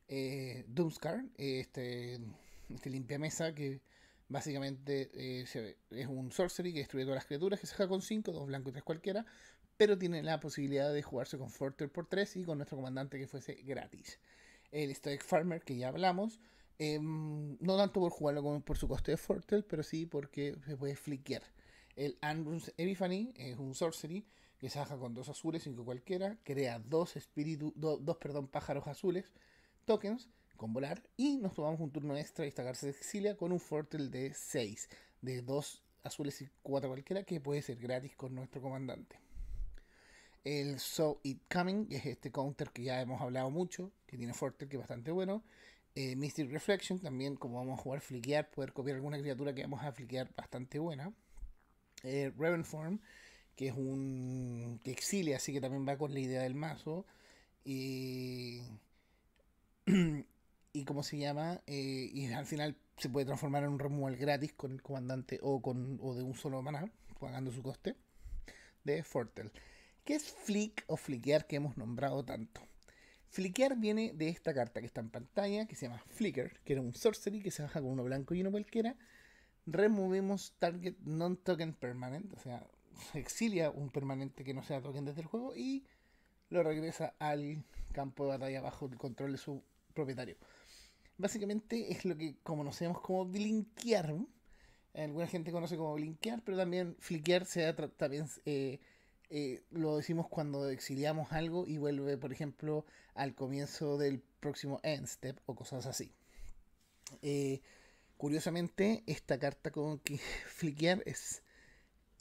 Eh, 0.08 0.64
Doomscar, 0.68 1.24
este, 1.36 2.20
este 2.68 2.90
limpia 2.90 3.18
mesa 3.18 3.54
que 3.54 3.80
básicamente 4.28 5.10
es 5.40 6.06
un 6.06 6.32
sorcery 6.32 6.72
que 6.72 6.80
destruye 6.80 7.04
todas 7.04 7.16
las 7.16 7.26
criaturas 7.26 7.60
que 7.60 7.66
se 7.66 7.72
deja 7.72 7.88
con 7.88 8.02
5, 8.02 8.32
2 8.32 8.46
blancos 8.46 8.70
y 8.70 8.72
3 8.72 8.84
cualquiera 8.84 9.26
pero 9.82 9.98
tiene 9.98 10.22
la 10.22 10.38
posibilidad 10.38 10.92
de 10.92 11.02
jugarse 11.02 11.38
con 11.38 11.50
Forter 11.50 11.90
por 11.90 12.06
3 12.06 12.36
y 12.36 12.44
con 12.44 12.56
nuestro 12.58 12.76
comandante 12.76 13.18
que 13.18 13.26
fuese 13.26 13.54
gratis. 13.64 14.20
El 14.70 14.94
Stoic 14.94 15.24
Farmer, 15.24 15.60
que 15.60 15.76
ya 15.76 15.88
hablamos, 15.88 16.38
em, 16.78 17.56
no 17.58 17.76
tanto 17.76 17.98
por 17.98 18.12
jugarlo 18.12 18.44
como 18.44 18.60
por 18.60 18.78
su 18.78 18.86
coste 18.86 19.10
de 19.10 19.16
Forter, 19.16 19.66
pero 19.66 19.82
sí 19.82 20.06
porque 20.06 20.56
se 20.64 20.76
puede 20.76 20.94
fliquear. 20.94 21.42
El 21.96 22.16
Andrus 22.20 22.72
Epiphany 22.76 23.32
es 23.34 23.58
un 23.58 23.74
sorcery 23.74 24.24
que 24.56 24.70
se 24.70 24.78
baja 24.78 24.96
con 24.96 25.14
dos 25.14 25.28
azules, 25.28 25.64
cinco 25.64 25.84
cualquiera, 25.84 26.38
crea 26.44 26.78
dos 26.78 27.16
espíritus, 27.16 27.72
dos 27.74 28.16
perdón, 28.18 28.46
pájaros 28.46 28.86
azules, 28.86 29.32
tokens, 29.84 30.28
con 30.56 30.72
volar, 30.72 31.02
y 31.16 31.38
nos 31.38 31.54
tomamos 31.54 31.80
un 31.80 31.90
turno 31.90 32.16
extra 32.16 32.44
y 32.44 32.48
esta 32.50 32.62
carta 32.62 32.82
se 32.82 32.90
exilia 32.90 33.36
con 33.36 33.50
un 33.50 33.58
Fortel 33.58 34.12
de 34.12 34.32
6, 34.32 34.88
de 35.22 35.42
dos 35.42 35.82
azules 36.04 36.40
y 36.40 36.48
cuatro 36.62 36.88
cualquiera, 36.88 37.24
que 37.24 37.40
puede 37.40 37.62
ser 37.62 37.78
gratis 37.78 38.14
con 38.14 38.32
nuestro 38.36 38.62
comandante. 38.62 39.18
El 40.44 40.80
So 40.80 41.20
It 41.22 41.42
Coming, 41.52 41.86
que 41.86 41.96
es 41.96 42.06
este 42.06 42.30
counter 42.32 42.70
que 42.70 42.82
ya 42.82 43.00
hemos 43.00 43.20
hablado 43.20 43.50
mucho, 43.50 43.92
que 44.06 44.16
tiene 44.16 44.34
Forte, 44.34 44.68
que 44.68 44.76
es 44.76 44.80
bastante 44.80 45.10
bueno. 45.10 45.42
Eh, 45.94 46.16
Mystic 46.16 46.50
Reflection, 46.50 46.98
también 47.00 47.36
como 47.36 47.58
vamos 47.58 47.78
a 47.78 47.82
jugar 47.82 48.00
fliquear, 48.00 48.50
poder 48.50 48.72
copiar 48.72 48.96
alguna 48.96 49.18
criatura 49.18 49.54
que 49.54 49.62
vamos 49.62 49.82
a 49.82 49.92
fliquear 49.92 50.34
bastante 50.34 50.78
buena. 50.78 51.12
Eh, 52.02 52.32
Ravenform, 52.36 52.98
que 53.56 53.68
es 53.68 53.74
un 53.76 54.80
que 54.82 54.90
exilia, 54.90 55.36
así 55.36 55.52
que 55.52 55.60
también 55.60 55.86
va 55.86 55.98
con 55.98 56.12
la 56.12 56.20
idea 56.20 56.42
del 56.42 56.54
mazo. 56.54 57.06
Y, 57.64 58.62
y 60.72 60.84
cómo 60.84 61.02
se 61.02 61.18
llama, 61.18 61.60
eh, 61.66 62.10
y 62.12 62.32
al 62.32 62.46
final 62.46 62.76
se 62.96 63.08
puede 63.08 63.26
transformar 63.26 63.64
en 63.64 63.70
un 63.70 63.78
removal 63.78 64.16
gratis 64.16 64.52
con 64.54 64.72
el 64.72 64.82
comandante 64.82 65.38
o, 65.42 65.60
con, 65.62 65.98
o 66.02 66.14
de 66.14 66.22
un 66.22 66.34
solo 66.34 66.62
maná, 66.62 66.90
pagando 67.20 67.52
su 67.52 67.62
coste, 67.62 67.96
de 68.84 69.02
Fortel. 69.02 69.52
¿Qué 70.04 70.16
es 70.16 70.24
flick 70.24 70.84
o 70.88 70.96
flickear 70.96 71.46
que 71.46 71.56
hemos 71.56 71.76
nombrado 71.76 72.24
tanto? 72.24 72.60
Flickear 73.28 73.76
viene 73.76 74.12
de 74.12 74.28
esta 74.28 74.52
carta 74.52 74.80
que 74.80 74.86
está 74.86 75.00
en 75.00 75.10
pantalla, 75.10 75.66
que 75.66 75.76
se 75.76 75.86
llama 75.86 76.02
Flicker, 76.08 76.60
que 76.64 76.72
era 76.72 76.82
un 76.82 76.92
sorcery 76.92 77.40
que 77.40 77.52
se 77.52 77.62
baja 77.62 77.80
con 77.80 77.90
uno 77.90 78.02
blanco 78.02 78.34
y 78.34 78.40
uno 78.40 78.50
cualquiera. 78.50 78.96
Removemos 79.64 80.54
target 80.58 80.96
non-token 81.04 81.72
permanent, 81.74 82.32
o 82.34 82.38
sea, 82.40 82.66
exilia 83.14 83.70
un 83.70 83.90
permanente 83.90 84.42
que 84.42 84.54
no 84.54 84.64
sea 84.64 84.82
token 84.82 85.04
desde 85.04 85.20
el 85.20 85.28
juego 85.28 85.54
y 85.54 85.86
lo 86.50 86.64
regresa 86.64 87.14
al 87.20 87.64
campo 87.92 88.24
de 88.24 88.30
batalla 88.30 88.60
bajo 88.60 88.86
el 88.86 88.98
control 88.98 89.32
de 89.32 89.38
su 89.38 89.62
propietario. 89.94 90.36
Básicamente 91.16 91.92
es 91.92 92.04
lo 92.04 92.16
que 92.16 92.36
conocemos 92.42 93.00
como 93.00 93.24
blinkear. 93.26 94.16
Alguna 94.94 95.28
gente 95.28 95.52
conoce 95.52 95.76
como 95.76 95.94
blinkear, 95.94 96.42
pero 96.44 96.56
también 96.56 96.96
flickear 96.98 97.46
se 97.46 97.72
también 97.72 98.26
eh, 98.44 98.80
eh, 99.34 99.62
lo 99.70 99.96
decimos 99.96 100.28
cuando 100.28 100.68
exiliamos 100.68 101.32
algo 101.32 101.66
y 101.66 101.78
vuelve, 101.78 102.18
por 102.18 102.32
ejemplo, 102.34 102.84
al 103.14 103.34
comienzo 103.34 103.96
del 103.96 104.20
próximo 104.40 104.78
end 104.82 105.06
step 105.06 105.40
o 105.46 105.54
cosas 105.54 105.86
así. 105.86 106.12
Eh, 107.22 107.62
curiosamente, 108.18 109.02
esta 109.06 109.38
carta 109.38 109.70
con 109.70 110.00
que 110.00 110.18
flickear 110.48 111.02
es 111.06 111.42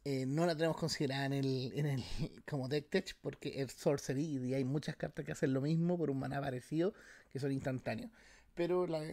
eh, 0.05 0.25
no 0.25 0.45
la 0.45 0.55
tenemos 0.55 0.77
considerada 0.77 1.25
en 1.25 1.33
el, 1.33 1.73
en 1.75 1.85
el 1.85 2.03
como 2.49 2.69
deck 2.69 2.89
tech 2.89 3.17
porque 3.19 3.61
es 3.61 3.73
sorcery 3.73 4.23
y 4.23 4.53
hay 4.53 4.63
muchas 4.63 4.95
cartas 4.95 5.25
que 5.25 5.33
hacen 5.33 5.51
lo 5.53 5.59
mismo 5.59 5.97
por 5.97 6.11
un 6.11 6.17
maná 6.19 6.39
parecido 6.39 6.93
que 7.33 7.39
son 7.39 7.51
instantáneos. 7.51 8.09
Pero 8.55 8.87
la, 8.87 9.03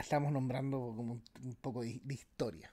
estamos 0.00 0.32
nombrando 0.32 0.94
como 0.96 1.22
un, 1.44 1.54
poco 1.60 1.82
de, 1.82 2.00
historia. 2.08 2.72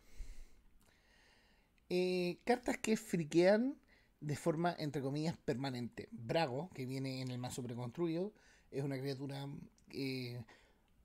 Cartas 2.44 2.80
que 2.80 2.98
friquean 2.98 3.78
de 4.24 4.36
forma, 4.38 4.74
entre 4.80 5.02
comillas, 5.02 5.36
permanente. 5.38 6.08
Brago, 6.12 6.70
que 6.74 6.86
viene 6.86 7.22
en 7.22 7.30
el 7.30 7.38
mazo 7.38 7.62
preconstruido, 7.62 8.34
es 8.72 8.84
una 8.84 8.98
criatura 8.98 9.48
eh, 9.90 10.42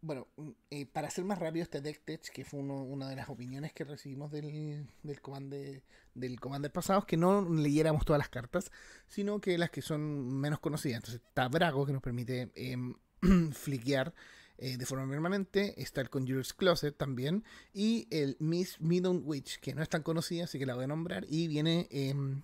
bueno, 0.00 0.28
eh, 0.70 0.86
para 0.86 1.10
ser 1.10 1.24
más 1.24 1.40
rápido 1.40 1.64
este 1.64 1.80
deck 1.80 2.04
tech, 2.04 2.22
que 2.32 2.44
fue 2.44 2.60
una 2.60 3.08
de 3.08 3.16
las 3.16 3.28
opiniones 3.28 3.72
que 3.72 3.82
recibimos 3.82 4.30
del, 4.30 4.86
del, 5.02 5.20
commander, 5.20 5.82
del 6.14 6.38
commander 6.38 6.70
pasado, 6.70 7.00
es 7.00 7.04
que 7.06 7.16
no 7.16 7.42
leyéramos 7.48 8.04
todas 8.04 8.18
las 8.18 8.28
cartas, 8.28 8.70
sino 9.08 9.40
que 9.40 9.58
las 9.58 9.70
que 9.70 9.82
son 9.82 10.38
menos 10.40 10.60
conocidas. 10.60 10.98
Entonces 10.98 11.20
está 11.26 11.48
Brago, 11.48 11.84
que 11.84 11.92
nos 11.92 12.02
permite 12.02 12.52
eh, 12.54 12.76
fliquear 13.52 14.14
de 14.58 14.86
forma 14.86 15.08
permanente. 15.08 15.80
Está 15.80 16.00
el 16.00 16.10
Conjurer's 16.10 16.52
Closet 16.52 16.96
también. 16.96 17.44
Y 17.72 18.08
el 18.10 18.36
Miss 18.40 18.80
Middle 18.80 19.18
Witch, 19.18 19.60
que 19.60 19.72
no 19.72 19.82
es 19.82 19.88
tan 19.88 20.02
conocida, 20.02 20.44
así 20.44 20.58
que 20.58 20.66
la 20.66 20.74
voy 20.74 20.82
a 20.82 20.88
nombrar. 20.88 21.24
Y 21.28 21.46
viene 21.46 21.86
em, 21.92 22.42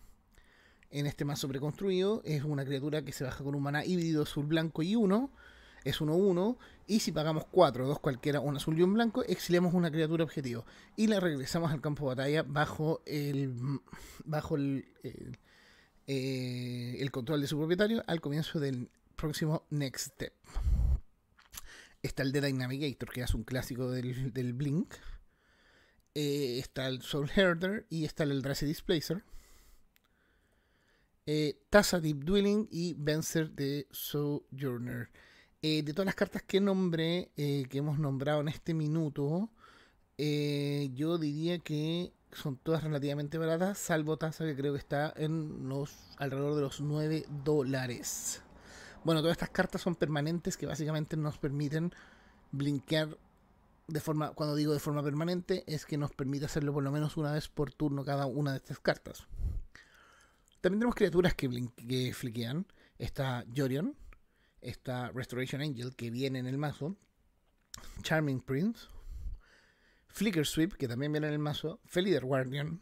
en 0.95 1.07
este 1.07 1.25
mazo 1.25 1.49
preconstruido. 1.49 2.23
Es 2.25 2.45
una 2.45 2.65
criatura 2.65 3.05
que 3.05 3.13
se 3.13 3.25
baja 3.25 3.45
con 3.45 3.55
un 3.55 3.63
mana 3.63 3.85
híbrido 3.85 4.23
azul, 4.23 4.47
blanco 4.47 4.83
y 4.83 4.97
uno 4.97 5.31
es 5.85 6.01
1-1. 6.01 6.57
Y 6.87 7.01
si 7.01 7.13
pagamos 7.13 7.45
4, 7.51 7.87
dos 7.87 8.01
cualquiera, 8.01 8.41
un 8.41 8.57
azul 8.57 8.79
y 8.79 8.83
un 8.83 8.95
blanco, 8.95 9.23
exiliamos 9.25 9.75
una 9.75 9.91
criatura 9.91 10.25
objetivo. 10.25 10.65
Y 10.97 11.07
la 11.07 11.21
regresamos 11.21 11.71
al 11.73 11.81
campo 11.81 12.05
de 12.05 12.17
batalla 12.17 12.43
bajo 12.43 13.03
el, 13.07 13.55
bajo 14.25 14.57
el, 14.57 14.87
eh, 16.07 16.97
el, 16.99 17.11
control 17.11 17.41
de 17.41 17.47
su 17.47 17.57
propietario 17.57 18.03
al 18.07 18.21
comienzo 18.21 18.61
del 18.61 18.91
próximo 19.17 19.67
Next 19.71 20.13
Step. 20.13 20.35
Está 22.03 22.23
el 22.23 22.33
de 22.33 22.53
Navigator, 22.53 23.11
que 23.11 23.23
es 23.23 23.35
un 23.35 23.45
clásico 23.45 23.91
del, 23.91 24.33
del 24.33 24.53
Blink. 24.53 24.95
Eh, 26.15 26.59
está 26.59 26.87
el 26.87 27.01
Soul 27.03 27.31
Herder 27.35 27.87
y 27.89 28.05
está 28.05 28.25
el 28.25 28.33
Eldrazi 28.33 28.67
Displacer. 28.67 29.25
Eh, 31.27 31.59
Tasa 31.71 32.01
Deep 32.01 32.25
Dwelling 32.25 32.69
y 32.71 32.95
Vencer 32.95 33.51
de 33.51 33.87
Sojourner. 33.91 35.09
Eh, 35.63 35.83
de 35.83 35.95
todas 35.95 36.05
las 36.05 36.15
cartas 36.15 36.43
que 36.43 36.61
nombré, 36.61 37.31
eh, 37.39 37.65
que 37.71 37.79
hemos 37.79 37.99
nombrado 37.99 38.43
en 38.43 38.49
este 38.49 38.75
minuto, 38.75 39.49
eh, 40.19 40.91
yo 40.93 41.17
diría 41.17 41.59
que 41.59 42.13
son 42.33 42.59
todas 42.59 42.85
relativamente 42.85 43.39
baratas, 43.39 43.79
salvo 43.79 44.19
Taza 44.19 44.45
que 44.45 44.55
creo 44.55 44.75
que 44.75 44.79
está 44.79 45.15
en 45.17 45.67
los 45.69 45.97
alrededor 46.19 46.57
de 46.57 46.61
los 46.61 46.83
9 46.83 47.25
dólares. 47.45 48.43
Bueno, 49.05 49.23
todas 49.23 49.37
estas 49.37 49.49
cartas 49.49 49.81
son 49.81 49.95
permanentes 49.95 50.59
que 50.59 50.67
básicamente 50.67 51.17
nos 51.17 51.39
permiten 51.39 51.95
blinkear 52.53 53.17
de 53.89 54.01
forma, 54.01 54.33
cuando 54.33 54.57
digo 54.57 54.75
de 54.75 54.81
forma 54.81 55.03
permanente, 55.03 55.65
es 55.67 55.87
que 55.87 55.97
nos 55.97 56.13
permite 56.13 56.45
hacerlo 56.45 56.75
por 56.75 56.83
lo 56.83 56.91
menos 56.91 57.17
una 57.17 57.33
vez 57.33 57.49
por 57.49 57.73
turno 57.73 58.05
cada 58.05 58.27
una 58.27 58.53
de 58.53 58.59
estas 58.59 58.81
cartas. 58.81 59.27
También 60.65 60.81
tenemos 60.81 60.95
criaturas 60.95 61.35
que, 61.35 61.69
que 61.87 62.15
fliquean. 62.15 62.67
Está 62.97 63.45
Jorion, 63.55 63.95
está 64.63 65.11
Restoration 65.11 65.61
Angel, 65.61 65.95
que 65.95 66.11
viene 66.11 66.39
en 66.39 66.47
el 66.47 66.57
mazo, 66.57 66.97
Charming 68.01 68.41
Prince, 68.41 68.87
Flicker 70.09 70.47
Sweep, 70.47 70.73
que 70.73 70.89
también 70.89 71.13
viene 71.13 71.27
en 71.27 71.35
el 71.35 71.39
mazo, 71.39 71.81
Felider 71.85 72.25
Guardian. 72.25 72.81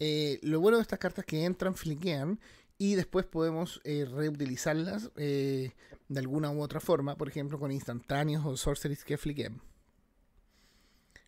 Eh, 0.00 0.40
lo 0.42 0.58
bueno 0.58 0.78
de 0.78 0.82
estas 0.82 0.98
cartas 0.98 1.24
que 1.24 1.44
entran, 1.44 1.76
fliquean 1.76 2.40
y 2.78 2.96
después 2.96 3.24
podemos 3.24 3.80
eh, 3.84 4.04
reutilizarlas 4.04 5.12
eh, 5.14 5.70
de 6.08 6.18
alguna 6.18 6.50
u 6.50 6.60
otra 6.62 6.80
forma, 6.80 7.16
por 7.16 7.28
ejemplo 7.28 7.60
con 7.60 7.70
instantáneos 7.70 8.44
o 8.44 8.56
sorceries 8.56 9.04
que 9.04 9.18
fliqueen. 9.18 9.60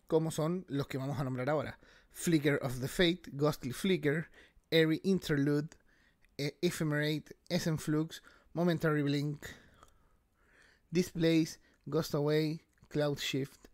Como 0.07 0.31
son 0.31 0.65
los 0.67 0.87
que 0.87 0.97
vamos 0.97 1.17
a 1.17 1.23
nombrar 1.23 1.49
ahora: 1.49 1.79
Flicker 2.09 2.59
of 2.61 2.81
the 2.81 2.89
Fate, 2.89 3.21
Ghostly 3.31 3.71
Flicker, 3.71 4.27
Airy 4.71 5.01
Interlude, 5.03 5.69
Ephemerate, 6.61 7.35
Essence 7.49 7.83
Flux, 7.83 8.21
Momentary 8.53 9.03
Blink, 9.03 9.45
Displays, 10.89 11.59
Ghost 11.85 12.15
Away, 12.15 12.61
Cloud 12.89 13.19
Shift 13.19 13.67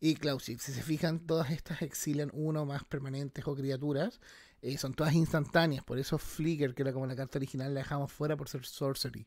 y 0.00 0.14
Cloud 0.16 0.40
Shift. 0.40 0.60
Si 0.60 0.72
se 0.72 0.82
fijan, 0.82 1.26
todas 1.26 1.50
estas 1.50 1.82
exilian 1.82 2.30
uno 2.32 2.62
o 2.62 2.66
más 2.66 2.84
permanentes 2.84 3.46
o 3.46 3.54
criaturas. 3.54 4.20
Eh, 4.62 4.78
son 4.78 4.94
todas 4.94 5.14
instantáneas, 5.14 5.84
por 5.84 5.98
eso 5.98 6.16
Flicker, 6.16 6.74
que 6.74 6.82
era 6.82 6.92
como 6.92 7.06
la 7.06 7.16
carta 7.16 7.38
original, 7.38 7.74
la 7.74 7.80
dejamos 7.80 8.10
fuera 8.10 8.36
por 8.36 8.48
ser 8.48 8.64
Sorcery. 8.64 9.26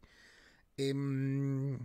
Em, 0.78 1.78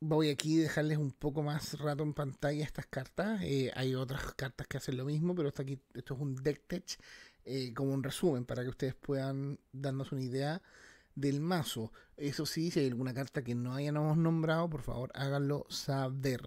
voy 0.00 0.30
aquí 0.30 0.58
a 0.58 0.62
dejarles 0.62 0.98
un 0.98 1.10
poco 1.10 1.42
más 1.42 1.78
rato 1.78 2.02
en 2.02 2.14
pantalla 2.14 2.64
estas 2.64 2.86
cartas. 2.86 3.40
Eh, 3.42 3.70
hay 3.74 3.94
otras 3.94 4.34
cartas 4.34 4.66
que 4.66 4.78
hacen 4.78 4.96
lo 4.96 5.04
mismo, 5.04 5.34
pero 5.34 5.48
esto, 5.48 5.62
aquí, 5.62 5.78
esto 5.94 6.14
es 6.14 6.20
un 6.20 6.34
deck 6.36 6.66
tech 6.66 6.98
eh, 7.46 7.72
como 7.74 7.94
un 7.94 8.02
resumen 8.02 8.44
para 8.44 8.62
que 8.62 8.68
ustedes 8.68 8.94
puedan 8.94 9.58
darnos 9.72 10.12
una 10.12 10.22
idea 10.22 10.62
del 11.14 11.40
mazo. 11.40 11.92
Eso 12.16 12.44
sí, 12.44 12.70
si 12.70 12.80
hay 12.80 12.86
alguna 12.88 13.14
carta 13.14 13.42
que 13.42 13.54
no 13.54 13.74
hayamos 13.74 14.16
nombrado, 14.16 14.68
por 14.68 14.82
favor 14.82 15.10
háganlo 15.14 15.64
saber. 15.70 16.42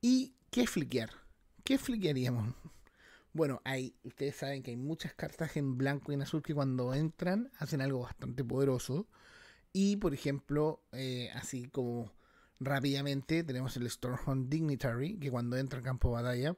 ¿Y 0.00 0.34
qué 0.50 0.66
fliquear? 0.66 1.10
¿Qué 1.64 1.78
fliquearíamos? 1.78 2.54
Bueno, 3.32 3.60
hay, 3.64 3.94
ustedes 4.02 4.34
saben 4.34 4.62
que 4.62 4.72
hay 4.72 4.76
muchas 4.76 5.14
cartas 5.14 5.56
en 5.56 5.76
blanco 5.78 6.10
y 6.10 6.14
en 6.14 6.22
azul 6.22 6.42
que 6.42 6.54
cuando 6.54 6.94
entran 6.94 7.50
hacen 7.58 7.80
algo 7.80 8.00
bastante 8.00 8.42
poderoso. 8.42 9.06
Y 9.72 9.96
por 9.96 10.14
ejemplo, 10.14 10.82
eh, 10.92 11.30
así 11.34 11.68
como 11.68 12.12
rápidamente 12.58 13.44
tenemos 13.44 13.76
el 13.76 13.88
Stormhunt 13.90 14.48
Dignitary, 14.48 15.18
que 15.18 15.30
cuando 15.30 15.56
entra 15.56 15.78
al 15.78 15.84
campo 15.84 16.08
de 16.08 16.22
batalla, 16.22 16.56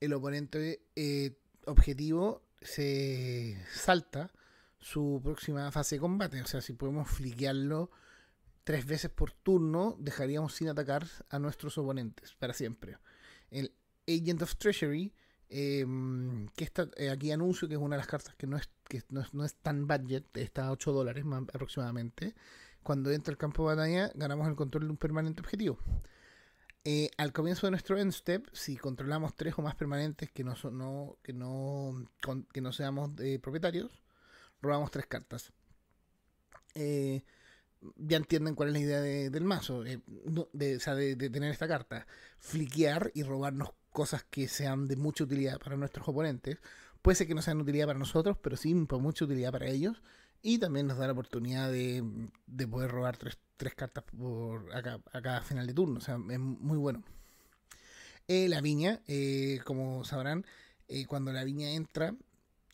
el 0.00 0.12
oponente 0.12 0.82
eh, 0.94 1.38
objetivo 1.64 2.45
se 2.66 3.58
salta 3.72 4.30
su 4.78 5.20
próxima 5.22 5.70
fase 5.72 5.96
de 5.96 6.00
combate. 6.00 6.42
O 6.42 6.46
sea, 6.46 6.60
si 6.60 6.72
podemos 6.72 7.08
fliquearlo 7.08 7.90
tres 8.64 8.86
veces 8.86 9.10
por 9.10 9.32
turno, 9.32 9.96
dejaríamos 9.98 10.54
sin 10.54 10.68
atacar 10.68 11.06
a 11.30 11.38
nuestros 11.38 11.78
oponentes 11.78 12.34
para 12.34 12.52
siempre. 12.52 12.98
El 13.50 13.72
Agent 14.08 14.42
of 14.42 14.56
Treasury, 14.56 15.12
em, 15.48 16.48
que 16.48 16.64
está, 16.64 16.88
eh, 16.96 17.10
aquí 17.10 17.30
anuncio 17.30 17.68
que 17.68 17.74
es 17.74 17.80
una 17.80 17.96
de 17.96 18.00
las 18.00 18.08
cartas 18.08 18.34
que 18.34 18.46
no 18.46 18.56
es, 18.56 18.68
que 18.88 19.02
no 19.10 19.44
es, 19.44 19.54
tan 19.54 19.86
budget, 19.86 20.24
está 20.36 20.66
a 20.66 20.72
8 20.72 20.92
dólares 20.92 21.24
aproximadamente. 21.52 22.34
Cuando 22.82 23.10
entra 23.10 23.32
el 23.32 23.38
campo 23.38 23.68
de 23.68 23.76
batalla, 23.76 24.12
ganamos 24.14 24.48
el 24.48 24.56
control 24.56 24.84
de 24.84 24.90
un 24.90 24.96
permanente 24.96 25.40
objetivo. 25.40 25.78
Eh, 26.88 27.10
al 27.16 27.32
comienzo 27.32 27.66
de 27.66 27.72
nuestro 27.72 27.98
end 27.98 28.12
step, 28.12 28.46
si 28.52 28.76
controlamos 28.76 29.34
tres 29.34 29.54
o 29.58 29.62
más 29.62 29.74
permanentes 29.74 30.30
que 30.30 30.44
no, 30.44 30.54
no, 30.70 31.18
que 31.20 31.32
no, 31.32 32.08
que 32.52 32.60
no 32.60 32.72
seamos 32.72 33.10
eh, 33.18 33.40
propietarios, 33.40 34.04
robamos 34.62 34.92
tres 34.92 35.06
cartas. 35.06 35.52
Eh, 36.76 37.24
ya 37.96 38.18
entienden 38.18 38.54
cuál 38.54 38.68
es 38.68 38.72
la 38.74 38.78
idea 38.78 39.00
del 39.00 39.42
mazo, 39.42 39.84
eh, 39.84 40.00
de, 40.52 40.76
o 40.76 40.80
sea, 40.80 40.94
de, 40.94 41.16
tener 41.16 41.50
esta 41.50 41.66
carta. 41.66 42.06
Fliquear 42.38 43.10
y 43.14 43.24
robarnos 43.24 43.70
cosas 43.90 44.22
que 44.22 44.46
sean 44.46 44.86
de 44.86 44.94
mucha 44.94 45.24
utilidad 45.24 45.58
para 45.58 45.76
nuestros 45.76 46.06
oponentes. 46.06 46.58
Puede 47.02 47.16
ser 47.16 47.26
que 47.26 47.34
no 47.34 47.42
sean 47.42 47.56
de 47.56 47.64
utilidad 47.64 47.88
para 47.88 47.98
nosotros, 47.98 48.38
pero 48.40 48.56
sí 48.56 48.72
por 48.86 49.00
mucha 49.00 49.24
utilidad 49.24 49.50
para 49.50 49.66
ellos. 49.66 50.00
Y 50.42 50.58
también 50.58 50.86
nos 50.86 50.98
da 50.98 51.06
la 51.06 51.12
oportunidad 51.12 51.70
de, 51.70 52.04
poder 52.70 52.90
robar 52.90 53.16
tres, 53.16 53.38
cartas 53.74 54.04
por 54.04 54.74
a, 54.74 55.22
cada 55.22 55.40
final 55.42 55.66
de 55.66 55.74
turno. 55.74 55.98
O 55.98 56.00
sea, 56.00 56.14
es 56.14 56.38
muy 56.38 56.78
bueno. 56.78 57.02
Eh, 58.28 58.48
la 58.48 58.60
viña, 58.60 59.00
eh, 59.06 59.60
como 59.64 60.04
sabrán, 60.04 60.44
eh, 60.88 61.06
cuando 61.06 61.32
la 61.32 61.44
viña 61.44 61.70
entra, 61.70 62.14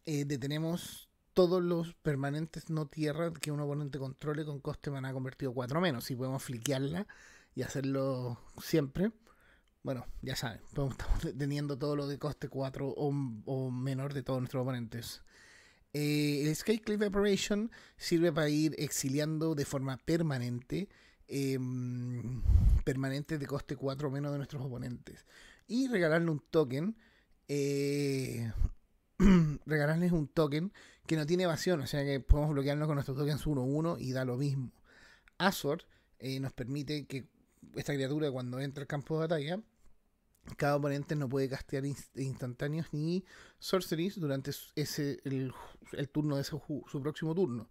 detenemos 0.05 1.09
todos 1.35 1.63
los 1.63 1.95
permanentes 1.95 2.69
no 2.69 2.87
tierra 2.87 3.33
que 3.33 3.51
un 3.51 3.61
oponente 3.61 3.99
controle 3.99 4.45
con 4.45 4.61
coste 4.61 4.91
maná 4.91 5.13
convertido 5.13 5.53
4 5.53 5.81
menos. 5.81 6.05
Si 6.05 6.17
podemos 6.17 6.43
fliquearla 6.43 7.07
y 7.55 7.63
hacerlo 7.63 8.39
siempre, 8.63 9.13
bueno, 9.83 10.07
ya 10.21 10.37
saben, 10.37 10.61
estamos 10.69 10.97
teniendo 11.37 11.77
todo 11.77 11.97
lo 11.97 12.07
de 12.07 12.19
coste 12.19 12.49
4 12.49 12.89
o, 12.89 13.71
menor 13.71 14.15
de 14.15 14.23
todos 14.23 14.41
nuestros 14.41 14.63
oponentes. 14.63 15.23
Eh, 15.93 16.45
el 16.47 16.57
Sky 16.57 16.79
Cliff 16.79 17.03
Operation 17.03 17.71
sirve 17.97 18.33
para 18.33 18.49
ir 18.49 18.75
exiliando 18.79 19.55
de 19.55 19.65
forma 19.67 19.99
permanente 19.99 20.89
em, 21.29 22.43
permanentes 22.85 23.39
de 23.39 23.47
coste 23.47 23.77
4 23.77 24.09
o 24.09 24.11
menos 24.11 24.33
de 24.33 24.39
nuestros 24.39 24.63
oponentes. 24.63 25.27
Y 25.67 25.89
regalarle 25.89 26.31
un 26.31 26.41
token. 26.51 26.97
Eh, 27.49 28.53
regalarles 29.67 30.13
un 30.13 30.29
token 30.29 30.73
que 31.07 31.17
no 31.17 31.27
tiene 31.27 31.45
evasión, 31.45 31.81
o 31.81 31.87
sea 31.87 32.05
que 32.05 32.21
podemos 32.21 32.53
bloquearnos 32.53 32.87
con 32.87 32.95
nuestros 32.97 33.17
tokens 33.17 33.45
1-1 33.47 33.97
y 34.01 34.13
da 34.13 34.25
lo 34.25 34.37
mismo. 34.37 34.73
Azor 35.39 35.85
eh, 36.19 36.41
nos 36.41 36.53
permite 36.53 37.07
que 37.07 37.27
esta 37.77 37.95
criatura 37.95 38.31
cuando 38.31 38.61
entra 38.61 38.83
al 38.83 38.87
campo 38.89 39.15
de 39.15 39.21
batalla, 39.21 39.61
cada 40.57 40.77
oponente 40.77 41.15
no 41.17 41.29
puede 41.29 41.49
castear 41.49 41.85
instantáneos 41.85 42.89
ni 42.93 43.25
sorceries 43.59 44.19
durante 44.19 44.53
ese, 44.75 45.21
el, 45.25 45.53
turno 46.11 46.37
de 46.37 46.45
su 46.45 47.01
próximo 47.03 47.35
turno. 47.35 47.69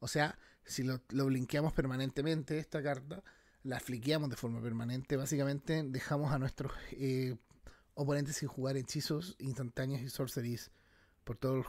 O 0.00 0.08
sea, 0.08 0.38
si 0.64 0.82
lo, 0.82 1.00
blinqueamos 1.08 1.72
permanentemente 1.72 2.58
esta 2.58 2.82
carta, 2.82 3.22
la 3.62 3.80
fliqueamos 3.80 4.30
de 4.30 4.36
forma 4.36 4.60
permanente, 4.62 5.16
básicamente 5.16 5.82
dejamos 5.82 6.32
a 6.32 6.38
nuestros 6.38 6.72
eh, 6.92 7.36
oponentes 7.94 8.36
sin 8.36 8.48
jugar 8.48 8.76
hechizos 8.76 9.36
instantáneos 9.38 10.02
y 10.02 10.08
sorceries 10.08 10.70
por 11.24 11.36
todos 11.36 11.66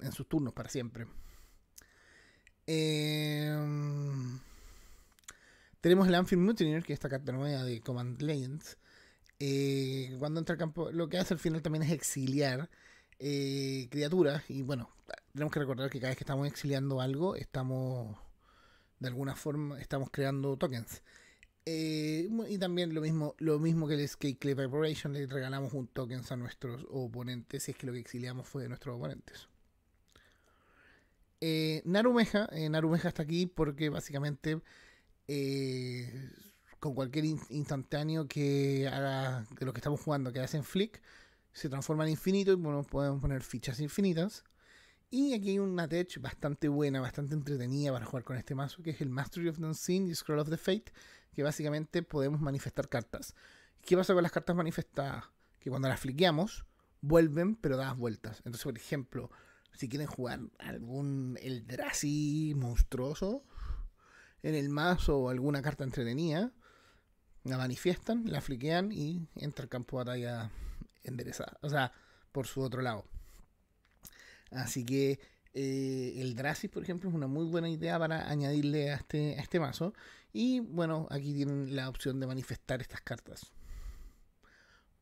en 0.00 0.12
sus 0.12 0.28
turnos 0.28 0.52
para 0.52 0.68
siempre. 0.68 1.06
Em, 2.66 4.38
tenemos 5.80 6.06
el 6.06 6.14
Anfield 6.14 6.42
Mutineer, 6.42 6.84
que 6.84 6.92
es 6.92 6.98
esta 6.98 7.08
carta 7.08 7.32
nueva 7.32 7.64
de 7.64 7.80
Command 7.80 8.20
Legends. 8.22 8.78
Eh, 9.44 10.14
cuando 10.20 10.38
entra 10.38 10.52
al 10.52 10.58
campo, 10.60 10.92
lo 10.92 11.08
que 11.08 11.18
hace 11.18 11.34
al 11.34 11.40
final 11.40 11.62
también 11.62 11.82
es 11.82 11.90
exiliar 11.90 12.70
eh, 13.18 13.88
criaturas. 13.90 14.44
Y 14.48 14.62
bueno, 14.62 14.88
tenemos 15.32 15.52
que 15.52 15.58
recordar 15.58 15.90
que 15.90 15.98
cada 15.98 16.10
vez 16.10 16.16
que 16.16 16.22
estamos 16.22 16.46
exiliando 16.46 17.00
algo, 17.00 17.34
estamos 17.34 18.16
de 19.00 19.08
alguna 19.08 19.34
forma 19.34 19.80
estamos 19.80 20.10
creando 20.12 20.56
tokens. 20.56 21.02
Eh, 21.66 22.28
y 22.48 22.58
también 22.58 22.94
lo 22.94 23.00
mismo, 23.00 23.34
lo 23.38 23.58
mismo 23.58 23.88
que 23.88 23.94
el 23.94 24.00
Escape 24.00 24.36
Clip 24.36 24.60
Operation, 24.60 25.12
le 25.12 25.26
regalamos 25.26 25.72
un 25.72 25.88
token 25.88 26.22
a 26.30 26.36
nuestros 26.36 26.86
oponentes, 26.88 27.64
si 27.64 27.72
es 27.72 27.76
que 27.76 27.88
lo 27.88 27.92
que 27.92 27.98
exiliamos 27.98 28.46
fue 28.46 28.62
de 28.62 28.68
nuestros 28.68 28.94
oponentes. 28.94 29.48
Narumeja, 31.84 32.48
Narumeja 32.70 33.08
está 33.08 33.24
aquí 33.24 33.46
porque 33.46 33.88
básicamente 33.88 34.60
con 36.82 36.96
cualquier 36.96 37.26
instantáneo 37.26 38.26
que 38.26 38.88
haga 38.88 39.46
de 39.56 39.64
lo 39.64 39.72
que 39.72 39.78
estamos 39.78 40.00
jugando 40.00 40.32
que 40.32 40.40
hacen 40.40 40.64
flick, 40.64 41.00
se 41.52 41.68
transforma 41.68 42.02
en 42.02 42.10
infinito 42.10 42.50
y 42.50 42.56
bueno, 42.56 42.82
podemos 42.82 43.20
poner 43.20 43.44
fichas 43.44 43.78
infinitas. 43.78 44.42
Y 45.08 45.32
aquí 45.32 45.50
hay 45.50 45.58
una 45.60 45.86
tech 45.86 46.20
bastante 46.20 46.66
buena, 46.66 47.00
bastante 47.00 47.34
entretenida 47.34 47.92
para 47.92 48.04
jugar 48.04 48.24
con 48.24 48.36
este 48.36 48.56
mazo, 48.56 48.82
que 48.82 48.90
es 48.90 49.00
el 49.00 49.10
Mastery 49.10 49.48
of 49.48 49.58
the 49.58 49.64
Unseen 49.64 50.08
y 50.08 50.14
Scroll 50.16 50.40
of 50.40 50.50
the 50.50 50.56
Fate, 50.56 50.92
que 51.32 51.44
básicamente 51.44 52.02
podemos 52.02 52.40
manifestar 52.40 52.88
cartas. 52.88 53.36
¿Qué 53.82 53.96
pasa 53.96 54.12
con 54.12 54.24
las 54.24 54.32
cartas 54.32 54.56
manifestadas? 54.56 55.26
Que 55.60 55.70
cuando 55.70 55.86
las 55.86 56.00
fliqueamos, 56.00 56.64
vuelven, 57.00 57.54
pero 57.54 57.76
das 57.76 57.96
vueltas. 57.96 58.38
Entonces, 58.38 58.64
por 58.64 58.76
ejemplo, 58.76 59.30
si 59.72 59.88
quieren 59.88 60.08
jugar 60.08 60.40
algún 60.58 61.38
Eldrazi 61.40 62.54
monstruoso 62.56 63.44
en 64.42 64.56
el 64.56 64.68
mazo 64.68 65.18
o 65.18 65.28
alguna 65.28 65.62
carta 65.62 65.84
entretenida, 65.84 66.52
la 67.44 67.58
manifiestan, 67.58 68.24
la 68.26 68.40
fliquean 68.40 68.92
y 68.92 69.26
entra 69.36 69.64
al 69.64 69.68
campo 69.68 69.98
de 69.98 70.04
batalla 70.04 70.50
enderezada. 71.04 71.58
O 71.62 71.68
sea, 71.68 71.92
por 72.30 72.46
su 72.46 72.60
otro 72.60 72.82
lado. 72.82 73.04
Así 74.50 74.84
que 74.84 75.18
eh, 75.54 76.14
el 76.16 76.34
Dracis, 76.34 76.70
por 76.70 76.82
ejemplo, 76.82 77.08
es 77.08 77.14
una 77.14 77.26
muy 77.26 77.46
buena 77.46 77.68
idea 77.68 77.98
para 77.98 78.28
añadirle 78.28 78.90
a 78.90 78.96
este, 78.96 79.38
a 79.38 79.42
este 79.42 79.60
mazo. 79.60 79.94
Y 80.32 80.60
bueno, 80.60 81.06
aquí 81.10 81.34
tienen 81.34 81.74
la 81.76 81.88
opción 81.88 82.20
de 82.20 82.26
manifestar 82.26 82.80
estas 82.80 83.00
cartas. 83.02 83.52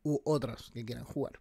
U 0.03 0.19
otras 0.25 0.71
que 0.73 0.83
quieran 0.83 1.05
jugar. 1.05 1.33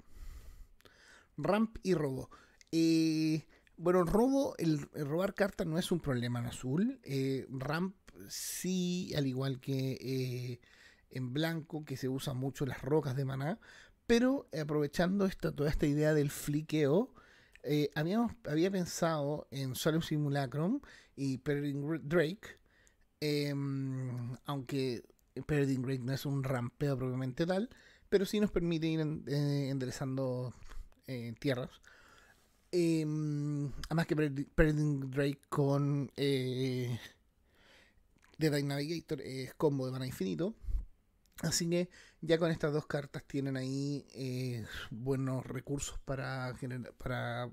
Ramp 1.37 1.79
y 1.83 1.95
robo. 1.95 2.31
Eh, 2.71 3.47
bueno, 3.77 4.05
robo, 4.05 4.55
el, 4.59 4.81
robar 4.93 5.35
cartas 5.35 5.67
no 5.67 5.79
es 5.79 5.91
un 5.91 6.01
problema 6.01 6.41
en 6.41 6.47
azul. 6.47 7.01
Eh, 7.03 7.47
ramp 7.49 7.97
sí, 8.29 9.13
al 9.17 9.27
igual 9.27 9.61
que 9.61 10.61
en 11.11 11.33
blanco, 11.33 11.85
que 11.85 11.97
se 11.97 12.09
usa 12.09 12.35
mucho 12.35 12.67
las 12.67 12.83
rocas 12.83 13.17
de 13.17 13.25
maná. 13.25 13.59
Pero 14.07 14.49
aprovechando 14.61 15.27
esta, 15.27 15.53
toda 15.53 15.71
esta 15.71 15.87
idea 15.87 16.15
del 16.15 16.31
fliqueo, 16.31 17.15
eh, 17.63 17.91
habíamos, 17.95 18.33
había 18.45 18.71
pensado 18.71 19.47
en 19.51 19.75
Solus 19.75 20.07
Simulacrum 20.07 20.81
y 21.15 21.39
Peregrine 21.39 21.99
Drake, 22.03 22.59
em, 23.21 24.35
aunque 24.47 25.03
Peregrine 25.47 25.83
Drake 25.83 26.03
no 26.03 26.13
es 26.13 26.25
un 26.27 26.43
rampeo 26.43 26.97
propiamente 26.97 27.47
tal, 27.47 27.69
pero 28.09 28.25
sí 28.25 28.41
nos 28.41 28.51
permite 28.51 28.87
ir 28.87 29.01
eh, 29.01 29.69
enderezando 29.69 30.55
eh, 31.07 31.35
tierras. 31.39 31.71
Em, 32.73 33.71
además 33.89 34.07
que 34.07 34.17
Peregrine 34.17 35.07
Drake 35.09 35.41
con 35.49 36.11
The 36.17 36.99
Time 38.39 38.63
Navigator 38.63 39.21
es 39.21 39.55
combo 39.55 39.87
de 39.87 39.93
mana 39.93 40.07
infinito. 40.07 40.55
Así 41.43 41.69
que 41.69 41.89
ya 42.21 42.39
con 42.39 42.51
estas 42.51 42.73
dos 42.73 42.87
cartas 42.87 43.25
tienen 43.25 43.57
ahí 43.57 44.07
eh, 44.13 44.67
buenos 44.91 45.45
recursos 45.47 45.99
para, 46.05 46.55
para 46.99 47.51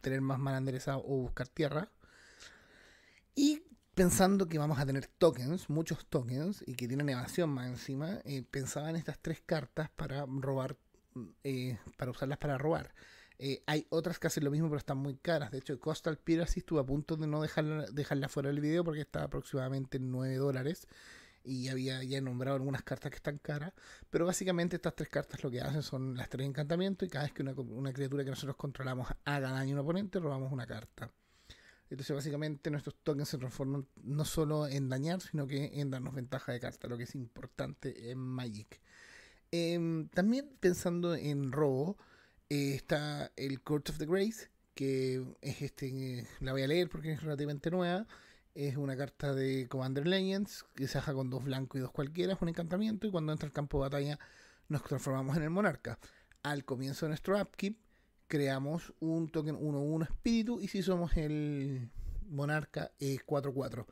tener 0.00 0.20
más 0.20 0.38
mana 0.38 0.58
enderezada 0.58 0.98
o 0.98 1.22
buscar 1.22 1.48
tierra. 1.48 1.90
Y 3.34 3.62
pensando 3.94 4.48
que 4.48 4.58
vamos 4.58 4.78
a 4.78 4.86
tener 4.86 5.06
tokens, 5.06 5.68
muchos 5.68 6.06
tokens, 6.06 6.64
y 6.66 6.74
que 6.74 6.88
tienen 6.88 7.08
evasión 7.10 7.50
más 7.50 7.66
encima, 7.66 8.20
eh, 8.24 8.42
pensaba 8.50 8.88
en 8.88 8.96
estas 8.96 9.18
tres 9.18 9.42
cartas 9.44 9.90
para 9.90 10.24
robar, 10.26 10.76
eh, 11.44 11.78
para 11.98 12.10
usarlas 12.10 12.38
para 12.38 12.56
robar. 12.56 12.94
hay 13.66 13.86
otras 13.88 14.18
que 14.18 14.26
hacen 14.26 14.44
lo 14.44 14.50
mismo, 14.50 14.68
pero 14.68 14.78
están 14.78 14.98
muy 14.98 15.16
caras. 15.16 15.50
De 15.50 15.58
hecho, 15.58 15.78
Coastal 15.80 16.18
Piracy 16.18 16.60
estuvo 16.60 16.78
a 16.78 16.86
punto 16.86 17.16
de 17.16 17.26
no 17.26 17.40
dejarla, 17.40 17.86
dejarla 17.90 18.28
fuera 18.28 18.48
del 18.50 18.60
video 18.60 18.84
porque 18.84 19.00
está 19.00 19.24
aproximadamente 19.24 19.96
en 19.96 20.10
9 20.10 20.36
dólares 20.36 20.86
y 21.44 21.68
había 21.68 22.02
ya 22.02 22.20
nombrado 22.20 22.56
algunas 22.56 22.82
cartas 22.82 23.10
que 23.10 23.16
están 23.16 23.38
caras, 23.38 23.72
pero 24.10 24.26
básicamente 24.26 24.76
estas 24.76 24.94
tres 24.94 25.08
cartas 25.08 25.42
lo 25.42 25.50
que 25.50 25.60
hacen 25.60 25.82
son 25.82 26.16
las 26.16 26.28
tres 26.28 26.46
encantamientos 26.46 27.06
y 27.06 27.10
cada 27.10 27.24
vez 27.24 27.32
que 27.32 27.42
una, 27.42 27.92
criatura 27.92 28.24
que 28.24 28.30
nosotros 28.30 28.56
controlamos 28.56 29.08
haga 29.24 29.50
daño 29.50 29.76
a 29.76 29.80
un 29.80 29.84
oponente, 29.84 30.18
robamos 30.18 30.52
una 30.52 30.66
carta. 30.66 31.10
Entonces 31.88 32.14
básicamente 32.14 32.70
nuestros 32.70 32.96
tokens 33.02 33.28
se 33.28 33.38
transforman 33.38 33.86
no 34.04 34.24
solo 34.24 34.68
en 34.68 34.88
dañar, 34.88 35.20
sino 35.20 35.46
que 35.46 35.80
en 35.80 35.90
darnos 35.90 36.14
ventaja 36.14 36.52
de 36.52 36.60
carta, 36.60 36.86
lo 36.86 36.96
que 36.96 37.04
es 37.04 37.14
importante 37.14 38.10
en 38.10 38.18
Magic. 38.18 38.80
Em, 39.50 40.08
también 40.08 40.48
pensando 40.60 41.16
en 41.16 41.50
robo, 41.50 41.96
eh, 42.48 42.74
está 42.74 43.32
el 43.36 43.60
Court 43.62 43.90
of 43.90 43.98
the 43.98 44.06
Grace, 44.06 44.50
que 44.74 45.24
es 45.40 45.62
este, 45.62 46.28
la 46.40 46.52
voy 46.52 46.62
a 46.62 46.68
leer 46.68 46.88
porque 46.88 47.12
es 47.12 47.22
relativamente 47.22 47.70
nueva 47.70 48.06
es 48.54 48.76
una 48.76 48.96
carta 48.96 49.34
de 49.34 49.68
Commander 49.68 50.06
Legends 50.06 50.64
que 50.74 50.88
se 50.88 50.98
hace 50.98 51.12
con 51.12 51.30
dos 51.30 51.44
blancos 51.44 51.78
y 51.78 51.82
dos 51.82 51.90
cualquiera, 51.90 52.34
es 52.34 52.42
un 52.42 52.48
encantamiento 52.48 53.06
y 53.06 53.10
cuando 53.10 53.32
entra 53.32 53.46
al 53.46 53.52
campo 53.52 53.78
de 53.78 53.82
batalla 53.82 54.18
nos 54.68 54.82
transformamos 54.84 55.36
en 55.36 55.44
el 55.44 55.50
monarca. 55.50 55.98
Al 56.42 56.64
comienzo 56.64 57.06
de 57.06 57.10
nuestro 57.10 57.40
upkeep 57.40 57.76
creamos 58.26 58.92
un 59.00 59.28
token 59.28 59.56
1-1 59.56 60.04
espíritu 60.04 60.60
y 60.60 60.68
si 60.68 60.82
somos 60.82 61.16
el 61.16 61.90
monarca 62.28 62.92
es 62.98 63.24
4-4. 63.26 63.86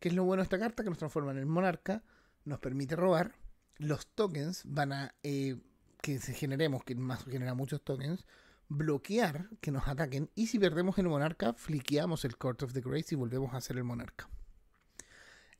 ¿Qué 0.00 0.08
es 0.08 0.14
lo 0.14 0.24
bueno 0.24 0.42
de 0.42 0.44
esta 0.44 0.58
carta? 0.58 0.82
Que 0.82 0.88
nos 0.88 0.98
transforma 0.98 1.30
en 1.30 1.38
el 1.38 1.46
monarca, 1.46 2.02
nos 2.44 2.58
permite 2.58 2.96
robar. 2.96 3.34
Los 3.78 4.06
tokens 4.08 4.62
van 4.64 4.92
a 4.92 5.14
eh, 5.22 5.60
que 6.00 6.18
generemos, 6.18 6.84
que 6.84 6.94
más 6.94 7.24
genera 7.24 7.54
muchos 7.54 7.82
tokens, 7.82 8.24
bloquear 8.68 9.48
que 9.60 9.70
nos 9.70 9.86
ataquen 9.86 10.30
y 10.34 10.46
si 10.46 10.58
perdemos 10.58 10.98
el 10.98 11.08
monarca, 11.08 11.52
fliqueamos 11.54 12.24
el 12.24 12.36
Court 12.36 12.62
of 12.62 12.72
the 12.72 12.80
Grace 12.80 13.14
y 13.14 13.16
volvemos 13.16 13.54
a 13.54 13.60
ser 13.60 13.76
el 13.76 13.84
monarca. 13.84 14.28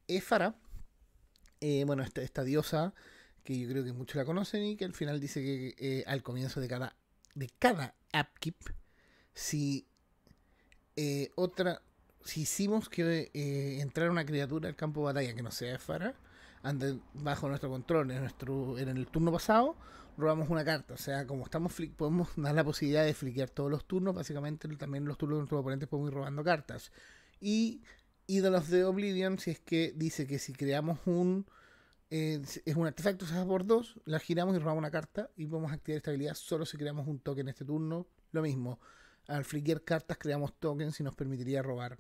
Éfara, 0.09 0.57
eh, 1.61 1.85
bueno, 1.87 2.03
esta, 2.03 2.23
esta, 2.23 2.43
diosa 2.43 2.95
que 3.45 3.59
yo 3.59 3.69
creo 3.69 3.85
que 3.85 3.93
muchos 3.93 4.17
la 4.17 4.25
conocen 4.25 4.65
y 4.65 4.77
que 4.77 4.85
al 4.85 4.95
final 4.95 5.21
dice 5.21 5.43
que 5.43 5.75
eh, 5.79 6.05
al 6.07 6.23
comienzo 6.23 6.61
de 6.61 6.69
cada, 6.69 6.97
de 7.35 7.49
cada 7.59 7.95
upkeep, 8.13 8.57
si 9.35 9.87
eh, 10.97 11.31
otra, 11.37 11.83
si 12.25 12.43
hicimos 12.43 12.89
que 12.89 13.31
entrara 13.81 14.11
una 14.11 14.25
criatura 14.25 14.69
al 14.69 14.77
campo 14.77 15.01
de 15.01 15.05
batalla 15.07 15.35
que 15.35 15.43
no 15.43 15.51
sea 15.51 15.73
de 15.73 15.79
Fara, 15.79 16.15
ande 16.63 16.99
bajo 17.15 17.49
nuestro 17.49 17.69
control 17.69 18.11
en 18.11 18.21
nuestro 18.21 18.79
en 18.79 18.89
el 18.89 19.07
turno 19.07 19.33
pasado, 19.33 19.77
robamos 20.17 20.49
una 20.51 20.65
carta. 20.65 20.95
O 20.95 20.99
sea, 20.99 21.27
como 21.27 21.45
estamos 21.45 21.73
podemos 21.97 22.29
dar 22.37 22.55
la 22.55 22.65
posibilidad 22.65 23.05
de 23.05 23.15
fliquear 23.15 23.51
todos 23.51 23.71
los 23.71 23.85
turnos, 23.87 24.15
básicamente 24.15 24.69
también 24.77 25.05
los 25.05 25.19
turnos 25.19 25.37
de 25.37 25.41
nuestros 25.41 25.61
oponentes 25.61 25.89
podemos 25.89 26.11
ir 26.11 26.15
robando 26.15 26.45
cartas. 26.45 26.93
Y 27.41 27.83
Idols 28.27 28.69
de 28.69 28.85
Oblivion, 28.85 29.39
si 29.39 29.51
es 29.53 29.61
que 29.61 29.93
dice 29.97 30.27
que 30.27 30.39
si 30.39 30.53
creamos 30.53 30.99
un 31.07 31.47
eh, 32.11 32.43
es 32.67 32.77
un 32.77 32.87
artefacto 32.87 33.25
usado 33.25 33.47
por 33.47 33.67
dos, 33.67 33.99
la 34.05 34.19
giramos 34.19 34.55
y 34.55 34.59
robamos 34.59 34.81
una 34.81 34.91
carta 34.91 35.31
y 35.35 35.47
podemos 35.47 35.73
activar 35.73 35.97
esta 35.97 36.11
habilidad 36.11 36.35
solo 36.35 36.67
si 36.67 36.77
creamos 36.77 37.09
un 37.09 37.21
token 37.21 37.47
en 37.47 37.49
este 37.49 37.65
turno. 37.65 38.07
Lo 38.33 38.43
mismo, 38.43 38.79
al 39.29 39.47
fliquear 39.47 39.83
cartas 39.83 40.19
creamos 40.19 40.53
tokens 40.59 41.01
y 41.01 41.03
nos 41.03 41.15
permitiría 41.15 41.63
robar 41.63 41.99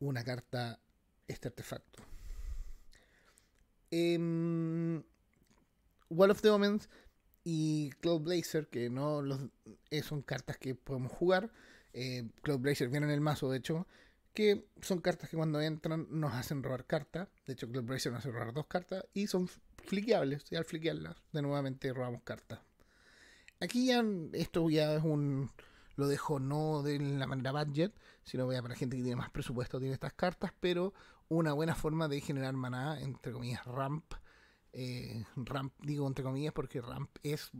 una 0.00 0.24
carta 0.24 0.80
este 1.28 1.48
artefacto. 1.48 2.02
Eh, 3.92 5.04
Wall 6.14 6.30
of 6.30 6.40
the 6.40 6.50
Omens 6.50 6.88
y 7.44 7.90
Cloud 8.00 8.22
Blazer, 8.22 8.68
que 8.68 8.88
no 8.90 9.22
los, 9.22 9.40
son 10.02 10.22
cartas 10.22 10.56
que 10.56 10.74
podemos 10.74 11.12
jugar. 11.12 11.52
Eh, 11.92 12.28
Cloud 12.42 12.60
Blazer 12.60 12.88
viene 12.88 13.06
en 13.06 13.12
el 13.12 13.20
mazo, 13.20 13.50
de 13.50 13.58
hecho, 13.58 13.86
que 14.32 14.66
son 14.80 15.00
cartas 15.00 15.30
que 15.30 15.36
cuando 15.36 15.60
entran 15.60 16.06
nos 16.10 16.32
hacen 16.34 16.62
robar 16.62 16.86
cartas. 16.86 17.28
De 17.46 17.52
hecho, 17.52 17.68
Cloud 17.68 17.84
Blazer 17.84 18.12
nos 18.12 18.20
hace 18.20 18.30
robar 18.30 18.52
dos 18.52 18.66
cartas 18.66 19.04
y 19.12 19.26
son 19.26 19.48
fliqueables. 19.84 20.44
Y 20.50 20.56
al 20.56 20.64
fliquearlas, 20.64 21.16
de 21.32 21.42
nuevamente 21.42 21.92
robamos 21.92 22.22
cartas. 22.22 22.60
Aquí 23.60 23.86
ya 23.86 24.04
esto 24.32 24.68
ya 24.70 24.94
es 24.94 25.02
un 25.02 25.50
lo 25.96 26.08
dejo 26.08 26.40
no 26.40 26.82
de 26.82 26.98
la 26.98 27.26
manera 27.26 27.52
budget, 27.52 27.92
sino 28.24 28.48
para 28.48 28.74
gente 28.74 28.96
que 28.96 29.02
tiene 29.02 29.16
más 29.16 29.30
presupuesto 29.30 29.78
tiene 29.78 29.94
estas 29.94 30.12
cartas, 30.12 30.52
pero 30.60 30.92
una 31.28 31.52
buena 31.52 31.74
forma 31.74 32.08
de 32.08 32.20
generar 32.20 32.54
maná, 32.54 33.00
entre 33.00 33.32
comillas, 33.32 33.64
ramp. 33.64 34.14
Eh, 34.76 35.24
ramp, 35.36 35.72
digo 35.82 36.06
entre 36.08 36.24
comillas, 36.24 36.52
porque 36.52 36.80
ramp 36.80 37.08
es 37.22 37.52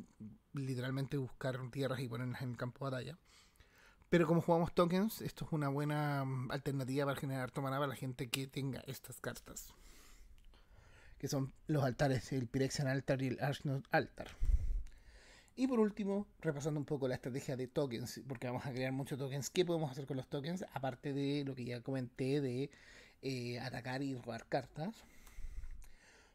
literalmente 0.52 1.16
buscar 1.16 1.58
tierras 1.70 2.00
y 2.00 2.08
ponerlas 2.08 2.42
en 2.42 2.50
el 2.50 2.56
campo 2.56 2.84
de 2.84 2.90
batalla. 2.90 3.18
Pero 4.10 4.26
como 4.26 4.40
jugamos 4.40 4.74
tokens, 4.74 5.22
esto 5.22 5.44
es 5.44 5.52
una 5.52 5.68
buena 5.68 6.24
mm, 6.24 6.50
alternativa 6.50 7.06
para 7.06 7.20
generar 7.20 7.52
maná 7.60 7.78
para 7.78 7.86
la 7.86 7.96
gente 7.96 8.28
que 8.28 8.46
tenga 8.48 8.80
estas 8.86 9.20
cartas. 9.20 9.72
Que 11.18 11.28
son 11.28 11.52
los 11.68 11.84
altares, 11.84 12.32
el 12.32 12.48
Pyrexian 12.48 12.88
Altar 12.88 13.22
y 13.22 13.28
el 13.28 13.40
Archnot 13.40 13.86
Altar. 13.92 14.28
Y 15.56 15.68
por 15.68 15.78
último, 15.78 16.26
repasando 16.40 16.80
un 16.80 16.86
poco 16.86 17.06
la 17.06 17.14
estrategia 17.14 17.56
de 17.56 17.68
tokens, 17.68 18.20
porque 18.26 18.48
vamos 18.48 18.66
a 18.66 18.72
crear 18.72 18.92
muchos 18.92 19.18
tokens. 19.18 19.50
¿Qué 19.50 19.64
podemos 19.64 19.90
hacer 19.90 20.04
con 20.06 20.16
los 20.16 20.28
tokens? 20.28 20.64
Aparte 20.72 21.12
de 21.12 21.44
lo 21.44 21.54
que 21.54 21.64
ya 21.64 21.80
comenté 21.80 22.40
de 22.40 22.70
eh, 23.22 23.60
atacar 23.60 24.02
y 24.02 24.16
robar 24.16 24.46
cartas. 24.46 24.94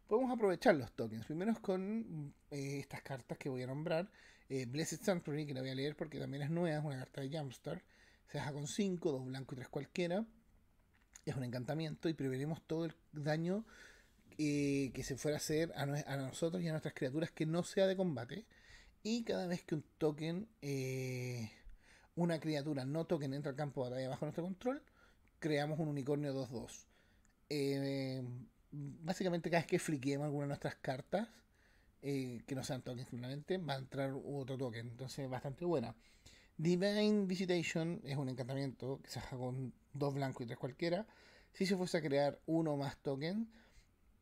Podemos 0.10 0.32
aprovechar 0.32 0.74
los 0.74 0.92
tokens. 0.94 1.24
Primero 1.28 1.52
es 1.52 1.60
con 1.60 2.34
eh, 2.50 2.80
estas 2.80 3.04
cartas 3.04 3.38
que 3.38 3.48
voy 3.48 3.62
a 3.62 3.68
nombrar. 3.68 4.10
Eh, 4.50 4.66
Blessed 4.66 5.02
Sanctuary, 5.04 5.46
que 5.46 5.54
la 5.54 5.62
voy 5.62 5.70
a 5.70 5.76
leer 5.76 5.96
porque 5.96 6.18
también 6.18 6.42
es 6.42 6.50
nueva, 6.50 6.80
es 6.80 6.84
una 6.84 6.98
carta 6.98 7.22
de 7.22 7.30
Jumpstart. 7.30 7.84
Se 8.26 8.40
deja 8.40 8.52
con 8.52 8.66
5, 8.66 9.12
2 9.12 9.26
blancos 9.28 9.54
y 9.54 9.58
3 9.58 9.70
cualquiera. 9.70 10.26
Es 11.26 11.36
un 11.36 11.44
encantamiento 11.44 12.10
y 12.10 12.16
prevenimos 12.16 12.60
todo 12.66 12.86
el 12.86 12.96
daño 13.12 13.64
que 14.36 15.02
se 15.04 15.16
fuera 15.16 15.38
a 15.38 15.38
hacer 15.38 15.72
a, 15.76 15.86
nosotros 16.18 16.64
y 16.64 16.68
a 16.70 16.72
nuestras 16.72 16.96
criaturas 16.96 17.30
que 17.30 17.46
no 17.46 17.62
sea 17.62 17.86
de 17.86 17.96
combate. 17.96 18.48
Y 19.04 19.24
cada 19.24 19.46
vez 19.46 19.64
que 19.64 19.76
un 19.76 19.84
token, 20.00 20.50
eh, 20.64 21.52
una 22.16 22.40
criatura 22.40 22.84
no 22.84 23.06
token 23.06 23.36
entra 23.36 23.52
al 23.52 23.56
campo 23.56 23.84
de 23.84 23.92
batalla 23.92 24.10
bajo 24.10 24.26
nuestro 24.26 24.44
control, 24.44 24.82
creamos 25.38 25.78
un 25.78 25.90
unicornio 25.90 26.34
2-2. 26.34 26.88
Eh, 27.50 28.24
básicamente 28.72 29.50
cada 29.50 29.62
vez 29.62 29.68
que 29.68 29.80
fliquemos 29.80 30.26
alguna 30.26 30.44
de 30.44 30.50
nuestras 30.50 30.76
cartas, 30.76 31.28
eh, 32.02 32.42
que 32.48 32.56
no 32.56 32.64
sean 32.64 32.82
tokens 32.82 33.10
simplemente, 33.10 33.58
va 33.58 33.74
a 33.74 33.78
entrar 33.78 34.14
otro 34.14 34.58
token. 34.58 34.88
Entonces 34.88 35.30
bastante 35.30 35.66
buena. 35.66 35.96
Divine 36.58 37.26
Visitation 37.26 38.02
es 38.04 38.18
un 38.18 38.30
encantamiento 38.30 39.00
que 39.02 39.10
se 39.10 39.20
haga 39.20 39.38
con 39.38 39.74
dos 39.94 40.14
blancos 40.14 40.44
y 40.44 40.48
tres 40.48 40.60
cualquiera. 40.60 41.08
Si 41.54 41.66
se 41.66 41.76
fuese 41.76 41.98
a 41.98 42.02
crear 42.02 42.40
uno 42.46 42.78
más 42.78 42.98
token, 42.98 43.50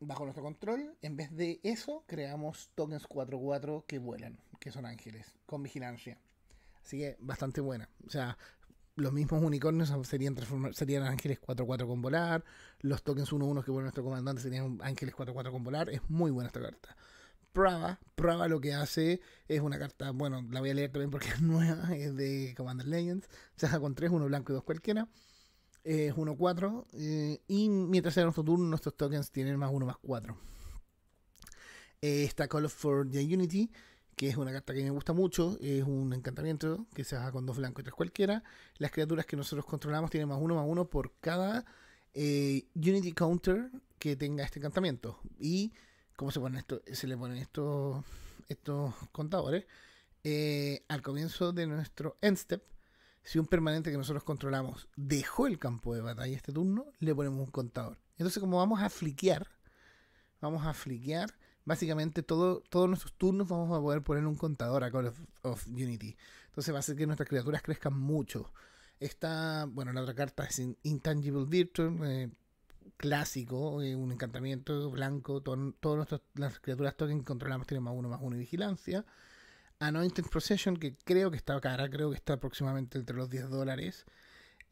bajo 0.00 0.24
nuestro 0.24 0.42
control, 0.42 0.96
en 1.02 1.16
vez 1.16 1.34
de 1.34 1.60
eso, 1.62 2.04
creamos 2.06 2.70
tokens 2.74 3.08
4-4 3.08 3.84
que 3.86 3.98
vuelan, 3.98 4.38
que 4.60 4.70
son 4.70 4.86
ángeles, 4.86 5.34
con 5.46 5.62
vigilancia. 5.62 6.18
Así 6.82 6.98
que 6.98 7.16
bastante 7.20 7.60
buena. 7.60 7.88
O 8.06 8.10
sea, 8.10 8.38
los 8.98 9.12
mismos 9.12 9.42
unicornios 9.42 9.92
serían, 10.06 10.36
serían 10.72 11.04
ángeles 11.04 11.40
4-4 11.40 11.86
con 11.86 12.02
volar. 12.02 12.44
Los 12.80 13.02
tokens 13.02 13.32
1-1 13.32 13.64
que 13.64 13.70
vuelve 13.70 13.84
nuestro 13.84 14.04
comandante 14.04 14.42
serían 14.42 14.78
ángeles 14.82 15.14
4-4 15.14 15.50
con 15.50 15.64
volar. 15.64 15.90
Es 15.90 16.02
muy 16.08 16.30
buena 16.30 16.48
esta 16.48 16.60
carta. 16.60 16.96
Prava, 17.52 17.98
Prava 18.14 18.46
lo 18.48 18.60
que 18.60 18.74
hace 18.74 19.20
es 19.48 19.60
una 19.60 19.78
carta, 19.78 20.10
bueno, 20.10 20.46
la 20.50 20.60
voy 20.60 20.70
a 20.70 20.74
leer 20.74 20.92
también 20.92 21.10
porque 21.10 21.28
es 21.28 21.40
nueva, 21.40 21.96
es 21.96 22.14
de 22.14 22.54
Commander 22.56 22.86
Legends. 22.86 23.28
Se 23.56 23.66
hace 23.66 23.80
con 23.80 23.94
3, 23.94 24.10
1 24.10 24.26
blanco 24.26 24.52
y 24.52 24.54
2 24.54 24.64
cualquiera 24.64 25.08
es 25.84 26.14
1-4. 26.14 26.86
Eh, 26.92 27.40
y 27.48 27.68
mientras 27.68 28.14
sea 28.14 28.24
nuestro 28.24 28.44
turno, 28.44 28.66
nuestros 28.66 28.96
tokens 28.96 29.30
tienen 29.30 29.58
más 29.58 29.70
1 29.72 29.86
más 29.86 29.96
4. 29.98 30.36
Eh, 32.00 32.24
está 32.24 32.46
Call 32.46 32.68
for 32.68 33.10
the 33.10 33.22
Unity, 33.22 33.70
que 34.18 34.28
es 34.28 34.36
una 34.36 34.52
carta 34.52 34.74
que 34.74 34.82
me 34.82 34.90
gusta 34.90 35.14
mucho. 35.14 35.56
Es 35.62 35.84
un 35.84 36.12
encantamiento 36.12 36.86
que 36.94 37.04
se 37.04 37.16
haga 37.16 37.32
con 37.32 37.46
dos 37.46 37.56
blancos 37.56 37.80
y 37.80 37.84
tres 37.84 37.94
cualquiera. 37.94 38.42
Las 38.76 38.90
criaturas 38.90 39.24
que 39.24 39.36
nosotros 39.36 39.64
controlamos 39.64 40.10
tienen 40.10 40.28
más 40.28 40.38
1 40.38 40.54
más 40.54 40.64
1 40.66 40.90
por 40.90 41.12
cada 41.20 41.64
eh, 42.12 42.66
Unity 42.74 43.12
Counter 43.12 43.70
que 43.98 44.16
tenga 44.16 44.44
este 44.44 44.58
encantamiento. 44.58 45.18
Y, 45.38 45.72
¿cómo 46.16 46.30
se 46.30 46.40
ponen 46.40 46.58
esto? 46.58 46.82
Se 46.92 47.06
le 47.06 47.16
ponen 47.16 47.38
estos, 47.38 48.04
estos 48.48 48.94
contadores. 49.12 49.64
al 50.88 51.00
comienzo 51.00 51.52
de 51.52 51.66
nuestro 51.66 52.18
end 52.20 52.36
step 52.36 52.62
si 53.28 53.38
un 53.38 53.46
permanente 53.46 53.90
que 53.90 53.98
nosotros 53.98 54.24
controlamos 54.24 54.88
dejó 54.96 55.46
el 55.46 55.58
campo 55.58 55.94
de 55.94 56.00
batalla 56.00 56.34
este 56.34 56.50
turno, 56.50 56.86
le 56.98 57.14
ponemos 57.14 57.40
un 57.40 57.50
contador. 57.50 57.98
Entonces, 58.16 58.40
como 58.40 58.56
vamos 58.56 58.80
a 58.80 58.88
fliquear, 58.88 59.46
vamos 60.40 60.66
a 60.66 60.72
fliquear, 60.72 61.34
básicamente 61.68 62.22
todo, 62.22 62.62
todos 62.70 62.88
nuestros 62.88 63.12
turnos 63.12 63.46
vamos 63.46 63.78
a 63.78 63.80
poder 63.82 64.02
poner 64.02 64.26
un 64.26 64.36
contador 64.36 64.82
a 64.84 64.90
Call 64.90 65.12
of, 65.42 65.66
Unity. 65.66 66.16
Entonces 66.46 66.72
va 66.72 66.78
a 66.78 66.80
hacer 66.80 66.96
que 66.96 67.06
nuestras 67.06 67.28
criaturas 67.28 67.60
crezcan 67.60 67.92
mucho. 67.92 68.50
Esta, 68.98 69.66
bueno, 69.66 69.92
la 69.92 70.00
otra 70.00 70.14
carta 70.14 70.44
es 70.44 70.62
Intangible 70.82 71.44
Virtue, 71.44 71.94
eh, 72.04 72.30
clásico, 72.96 73.82
eh, 73.82 73.94
un 73.94 74.10
encantamiento 74.10 74.90
blanco. 74.90 75.42
Todas 75.42 76.20
las 76.34 76.58
criaturas 76.58 76.96
token 76.96 77.22
controlamos 77.22 77.66
tienen 77.66 77.84
más 77.84 77.94
uno, 77.94 78.08
más 78.08 78.20
uno 78.22 78.36
y 78.36 78.38
vigilancia. 78.40 79.04
Anointed 79.78 80.24
Procession, 80.24 80.78
que 80.78 80.96
creo 81.04 81.30
que 81.30 81.36
está 81.36 81.60
cara, 81.60 81.90
creo 81.90 82.08
que 82.08 82.16
está 82.16 82.32
aproximadamente 82.32 82.98
entre 82.98 83.14
los 83.14 83.28
10 83.28 83.50
dólares. 83.50 84.06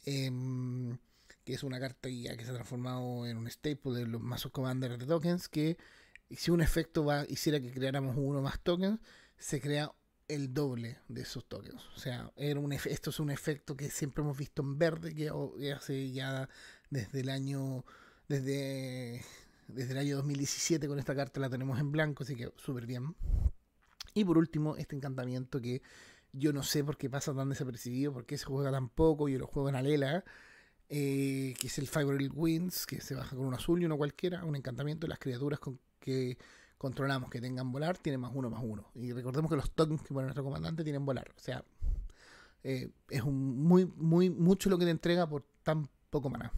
Em, 0.06 0.96
que 1.44 1.52
es 1.52 1.62
una 1.62 1.78
carta 1.78 2.08
ya 2.08 2.36
que 2.38 2.44
se 2.44 2.50
ha 2.52 2.54
transformado 2.54 3.26
en 3.26 3.36
un 3.36 3.46
staple 3.48 3.92
de 3.92 4.06
los 4.06 4.22
mazos 4.22 4.50
Commander 4.50 4.96
de 4.96 5.04
tokens. 5.06 5.48
Que 5.50 5.76
si 6.30 6.50
un 6.50 6.60
efecto 6.60 7.04
va, 7.04 7.24
hiciera 7.28 7.60
que 7.60 7.70
creáramos 7.70 8.16
uno 8.16 8.42
más 8.42 8.60
tokens, 8.60 9.00
se 9.38 9.60
crea 9.60 9.92
el 10.28 10.52
doble 10.52 10.98
de 11.08 11.22
esos 11.22 11.44
tokens. 11.46 11.82
O 11.94 11.98
sea, 11.98 12.32
era 12.36 12.58
un 12.58 12.72
esto 12.72 13.10
es 13.10 13.20
un 13.20 13.30
efecto 13.30 13.76
que 13.76 13.90
siempre 13.90 14.22
hemos 14.22 14.36
visto 14.36 14.62
en 14.62 14.78
verde, 14.78 15.14
que, 15.14 15.30
hace 15.72 16.10
ya 16.10 16.48
desde 16.90 17.20
el 17.20 17.28
año. 17.28 17.84
Desde, 18.28 19.22
desde 19.68 19.92
el 19.92 19.98
año 19.98 20.16
2017 20.16 20.88
con 20.88 20.98
esta 20.98 21.14
carta 21.14 21.38
la 21.38 21.48
tenemos 21.48 21.78
en 21.78 21.92
blanco, 21.92 22.24
así 22.24 22.34
que 22.34 22.52
súper 22.56 22.86
bien. 22.86 23.14
Y 24.14 24.24
por 24.24 24.38
último, 24.38 24.76
este 24.76 24.96
encantamiento 24.96 25.60
que 25.60 25.82
yo 26.32 26.52
no 26.52 26.62
sé 26.62 26.82
por 26.82 26.96
qué 26.96 27.08
pasa 27.08 27.34
tan 27.34 27.48
desapercibido, 27.48 28.12
por 28.12 28.26
qué 28.26 28.36
se 28.36 28.46
juega 28.46 28.72
tan 28.72 28.88
poco, 28.88 29.28
yo 29.28 29.38
lo 29.38 29.46
juego 29.46 29.68
en 29.68 29.76
Alela, 29.76 30.24
eh, 30.88 31.54
que 31.58 31.68
es 31.68 31.78
el 31.78 31.86
Fiber 31.86 32.18
Winds, 32.34 32.86
que 32.86 33.00
se 33.00 33.14
baja 33.14 33.36
con 33.36 33.46
un 33.46 33.54
azul 33.54 33.80
y 33.80 33.86
uno 33.86 33.96
cualquiera, 33.96 34.44
un 34.44 34.56
encantamiento 34.56 35.06
de 35.06 35.10
las 35.10 35.18
criaturas 35.18 35.60
con 35.60 35.78
que 36.06 36.38
controlamos 36.78 37.30
que 37.30 37.40
tengan 37.40 37.72
volar, 37.72 37.98
tiene 37.98 38.18
más 38.18 38.30
uno 38.32 38.48
más 38.48 38.62
uno. 38.62 38.90
Y 38.94 39.12
recordemos 39.12 39.50
que 39.50 39.56
los 39.56 39.72
tokens 39.72 40.02
que 40.02 40.14
pone 40.14 40.26
nuestro 40.26 40.44
comandante 40.44 40.84
tienen 40.84 41.04
volar. 41.04 41.28
O 41.36 41.40
sea, 41.40 41.64
eh, 42.62 42.90
es 43.10 43.22
un 43.22 43.58
muy, 43.62 43.86
muy, 43.96 44.30
mucho 44.30 44.70
lo 44.70 44.78
que 44.78 44.84
te 44.84 44.90
entrega 44.92 45.28
por 45.28 45.44
tan 45.62 45.88
poco 46.10 46.30
maná. 46.30 46.52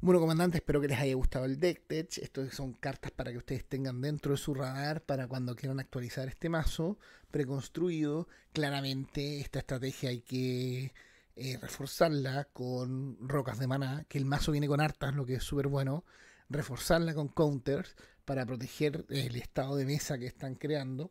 Bueno, 0.00 0.18
comandante, 0.18 0.58
espero 0.58 0.80
que 0.80 0.88
les 0.88 0.98
haya 0.98 1.14
gustado 1.14 1.44
el 1.44 1.60
deck 1.60 1.86
tech. 1.86 2.10
Son 2.50 2.72
cartas 2.72 3.12
para 3.12 3.30
que 3.30 3.38
ustedes 3.38 3.64
tengan 3.68 4.00
dentro 4.00 4.32
de 4.32 4.38
su 4.38 4.52
radar 4.52 5.02
para 5.02 5.28
cuando 5.28 5.54
quieran 5.54 5.78
actualizar 5.78 6.26
este 6.28 6.48
mazo 6.48 6.98
preconstruido. 7.30 8.26
Claramente, 8.52 9.40
esta 9.40 9.60
estrategia 9.60 10.10
hay 10.10 10.20
que 10.22 10.92
eh, 11.36 11.58
reforzarla 11.60 12.48
con 12.52 13.16
rocas 13.28 13.58
de 13.58 13.68
maná, 13.68 14.04
que 14.08 14.18
el 14.18 14.24
mazo 14.24 14.50
viene 14.52 14.66
con 14.66 14.80
hartas, 14.80 15.14
lo 15.14 15.24
que 15.24 15.34
es 15.34 15.44
súper 15.44 15.68
bueno. 15.68 16.04
Reforzarla 16.48 17.14
con 17.14 17.28
counters 17.28 17.94
para 18.32 18.46
proteger 18.46 19.04
el 19.10 19.36
estado 19.36 19.76
de 19.76 19.84
mesa 19.84 20.16
que 20.16 20.24
están 20.24 20.54
creando. 20.54 21.10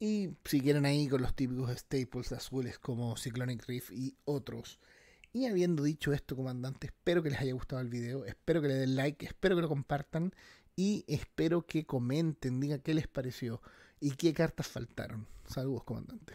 Y 0.00 0.30
si 0.44 0.60
quieren 0.60 0.84
ahí 0.86 1.06
con 1.06 1.22
los 1.22 1.36
típicos 1.36 1.70
staples 1.78 2.32
azules 2.32 2.80
como 2.80 3.16
Cyclonic 3.16 3.64
Reef 3.64 3.92
y 3.92 4.16
otros. 4.24 4.80
Y 5.32 5.46
habiendo 5.46 5.84
dicho 5.84 6.12
esto, 6.12 6.34
comandante, 6.34 6.88
espero 6.88 7.22
que 7.22 7.30
les 7.30 7.38
haya 7.38 7.52
gustado 7.52 7.80
el 7.80 7.88
video, 7.88 8.24
espero 8.24 8.60
que 8.60 8.66
le 8.66 8.74
den 8.74 8.96
like, 8.96 9.24
espero 9.24 9.54
que 9.54 9.62
lo 9.62 9.68
compartan 9.68 10.34
y 10.74 11.04
espero 11.06 11.64
que 11.64 11.86
comenten, 11.86 12.58
digan 12.58 12.80
qué 12.80 12.92
les 12.92 13.06
pareció 13.06 13.62
y 14.00 14.10
qué 14.10 14.34
cartas 14.34 14.66
faltaron. 14.66 15.28
Saludos, 15.46 15.84
comandante. 15.84 16.34